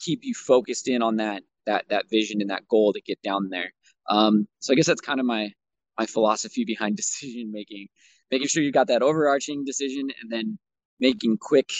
keep 0.00 0.20
you 0.22 0.34
focused 0.34 0.88
in 0.88 1.02
on 1.02 1.16
that 1.16 1.42
that 1.66 1.84
that 1.88 2.08
vision 2.10 2.40
and 2.40 2.50
that 2.50 2.68
goal 2.68 2.92
to 2.92 3.00
get 3.00 3.20
down 3.22 3.48
there. 3.50 3.72
Um, 4.08 4.46
so 4.60 4.72
I 4.72 4.76
guess 4.76 4.86
that's 4.86 5.00
kind 5.00 5.20
of 5.20 5.26
my 5.26 5.50
my 5.98 6.06
philosophy 6.06 6.64
behind 6.64 6.96
decision 7.02 7.50
making, 7.52 7.88
making 8.30 8.48
sure 8.48 8.62
you 8.62 8.72
got 8.72 8.88
that 8.88 9.02
overarching 9.02 9.64
decision 9.64 10.08
and 10.20 10.30
then 10.30 10.58
making 11.00 11.38
quick 11.40 11.70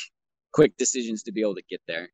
quick 0.53 0.77
decisions 0.77 1.23
to 1.25 1.33
be 1.33 1.41
able 1.41 1.57
to 1.57 1.63
get 1.69 1.81
there. 1.87 2.09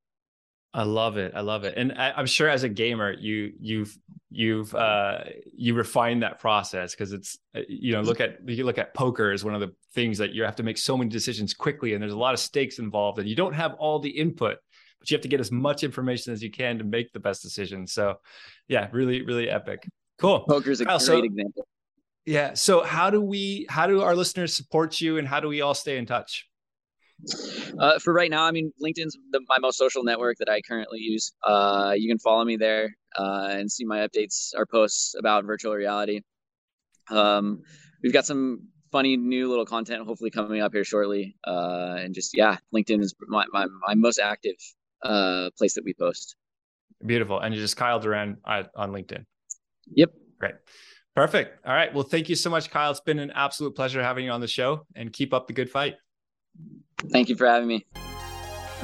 I 0.72 0.84
love 0.84 1.16
it. 1.16 1.32
I 1.34 1.40
love 1.40 1.64
it. 1.64 1.74
And 1.76 1.92
I, 1.92 2.18
am 2.20 2.26
sure 2.26 2.48
as 2.48 2.62
a 2.62 2.68
gamer, 2.68 3.12
you 3.12 3.52
you've 3.58 3.96
you've 4.30 4.72
uh 4.74 5.24
you 5.52 5.74
refine 5.74 6.20
that 6.20 6.38
process 6.38 6.92
because 6.94 7.12
it's 7.12 7.36
uh, 7.56 7.62
you 7.68 7.92
know 7.92 8.00
look 8.00 8.20
at 8.20 8.48
you 8.48 8.64
look 8.64 8.78
at 8.78 8.94
poker 8.94 9.32
as 9.32 9.44
one 9.44 9.54
of 9.54 9.60
the 9.60 9.74
things 9.92 10.18
that 10.18 10.32
you 10.32 10.44
have 10.44 10.54
to 10.54 10.62
make 10.62 10.78
so 10.78 10.96
many 10.96 11.10
decisions 11.10 11.52
quickly 11.52 11.94
and 11.94 12.02
there's 12.02 12.12
a 12.12 12.18
lot 12.18 12.32
of 12.32 12.38
stakes 12.38 12.78
involved 12.78 13.18
and 13.18 13.28
you 13.28 13.34
don't 13.34 13.54
have 13.54 13.74
all 13.74 13.98
the 13.98 14.08
input 14.08 14.58
but 15.00 15.10
you 15.10 15.14
have 15.16 15.22
to 15.22 15.28
get 15.28 15.40
as 15.40 15.50
much 15.50 15.82
information 15.82 16.32
as 16.32 16.42
you 16.42 16.50
can 16.50 16.78
to 16.78 16.84
make 16.84 17.12
the 17.12 17.20
best 17.20 17.42
decision. 17.42 17.86
So, 17.86 18.16
yeah, 18.68 18.88
really, 18.92 19.22
really 19.22 19.48
epic. 19.48 19.88
Cool. 20.18 20.40
Poker's 20.40 20.80
a 20.80 20.84
great 20.84 21.24
example. 21.24 21.66
Yeah. 22.26 22.52
So, 22.54 22.84
how 22.84 23.08
do 23.08 23.20
we, 23.20 23.66
how 23.68 23.86
do 23.86 24.02
our 24.02 24.14
listeners 24.14 24.54
support 24.54 25.00
you, 25.00 25.16
and 25.16 25.26
how 25.26 25.40
do 25.40 25.48
we 25.48 25.62
all 25.62 25.74
stay 25.74 25.96
in 25.96 26.06
touch? 26.06 26.46
Uh, 27.78 27.98
for 27.98 28.12
right 28.12 28.30
now, 28.30 28.44
I 28.44 28.50
mean, 28.50 28.72
LinkedIn's 28.82 29.16
the, 29.30 29.40
my 29.48 29.58
most 29.58 29.78
social 29.78 30.02
network 30.02 30.38
that 30.38 30.48
I 30.48 30.60
currently 30.60 30.98
use. 30.98 31.32
Uh, 31.46 31.94
you 31.96 32.08
can 32.08 32.18
follow 32.18 32.44
me 32.44 32.56
there 32.56 32.96
uh, 33.16 33.48
and 33.50 33.70
see 33.70 33.84
my 33.84 34.06
updates 34.06 34.50
or 34.56 34.66
posts 34.66 35.14
about 35.18 35.44
virtual 35.44 35.74
reality. 35.74 36.20
Um, 37.10 37.62
we've 38.02 38.12
got 38.12 38.26
some 38.26 38.68
funny 38.92 39.16
new 39.16 39.48
little 39.48 39.66
content 39.66 40.04
hopefully 40.04 40.30
coming 40.30 40.60
up 40.60 40.72
here 40.72 40.84
shortly. 40.84 41.36
Uh, 41.46 41.96
and 41.98 42.14
just 42.14 42.36
yeah, 42.36 42.56
LinkedIn 42.74 43.00
is 43.00 43.14
my, 43.28 43.44
my, 43.52 43.66
my 43.86 43.94
most 43.94 44.18
active 44.18 44.56
uh, 45.02 45.50
place 45.56 45.74
that 45.74 45.84
we 45.84 45.94
post. 45.94 46.36
Beautiful. 47.04 47.40
And 47.40 47.54
you're 47.54 47.62
just 47.62 47.76
Kyle 47.76 47.98
Doran 47.98 48.36
on 48.44 48.92
LinkedIn. 48.92 49.24
Yep. 49.94 50.10
Great. 50.38 50.54
Perfect. 51.14 51.66
All 51.66 51.74
right. 51.74 51.92
Well, 51.92 52.04
thank 52.04 52.28
you 52.28 52.34
so 52.34 52.50
much, 52.50 52.70
Kyle. 52.70 52.90
It's 52.90 53.00
been 53.00 53.18
an 53.18 53.30
absolute 53.34 53.74
pleasure 53.74 54.02
having 54.02 54.24
you 54.24 54.30
on 54.30 54.40
the 54.40 54.48
show 54.48 54.86
and 54.94 55.12
keep 55.12 55.34
up 55.34 55.46
the 55.46 55.52
good 55.52 55.70
fight. 55.70 55.96
Thank 57.08 57.28
you 57.28 57.36
for 57.36 57.46
having 57.46 57.68
me. 57.68 57.86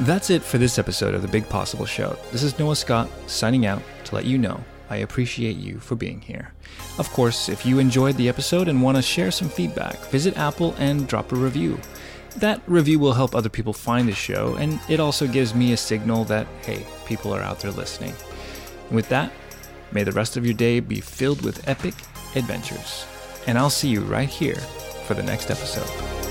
That's 0.00 0.31
it 0.31 0.42
for 0.42 0.59
this 0.59 0.79
episode 0.79 1.14
of 1.14 1.22
The 1.22 1.29
Big 1.29 1.48
Possible 1.48 1.87
Show. 1.87 2.18
This 2.31 2.42
is 2.42 2.59
Noah 2.59 2.76
Scott 2.76 3.09
signing 3.26 3.66
out 3.66 3.83
to 4.05 4.14
let 4.14 4.24
you 4.24 4.38
know 4.38 4.62
I 4.88 4.96
appreciate 4.96 5.57
you 5.57 5.79
for 5.79 5.96
being 5.96 6.20
here. 6.20 6.52
Of 6.98 7.11
course, 7.11 7.48
if 7.48 7.66
you 7.66 7.79
enjoyed 7.79 8.16
the 8.16 8.29
episode 8.29 8.68
and 8.68 8.83
want 8.83 8.96
to 8.96 9.02
share 9.02 9.31
some 9.31 9.48
feedback, 9.48 9.96
visit 10.07 10.37
Apple 10.37 10.74
and 10.79 11.09
drop 11.09 11.33
a 11.33 11.37
review. 11.37 11.81
That 12.37 12.61
review 12.66 12.98
will 12.98 13.14
help 13.14 13.35
other 13.35 13.48
people 13.48 13.72
find 13.72 14.07
the 14.07 14.12
show, 14.12 14.55
and 14.57 14.79
it 14.88 15.00
also 15.00 15.26
gives 15.26 15.55
me 15.55 15.72
a 15.72 15.76
signal 15.76 16.24
that, 16.26 16.46
hey, 16.62 16.87
people 17.07 17.35
are 17.35 17.40
out 17.40 17.61
there 17.61 17.70
listening. 17.70 18.14
And 18.88 18.96
with 18.96 19.09
that, 19.09 19.33
may 19.92 20.05
the 20.05 20.12
rest 20.12 20.37
of 20.37 20.44
your 20.44 20.55
day 20.55 20.81
be 20.81 21.00
filled 21.00 21.42
with 21.42 21.66
epic 21.66 21.94
adventures. 22.35 23.07
And 23.46 23.57
I'll 23.57 23.70
see 23.70 23.88
you 23.88 24.02
right 24.02 24.29
here 24.29 24.61
for 25.07 25.14
the 25.14 25.22
next 25.22 25.50
episode. 25.50 26.25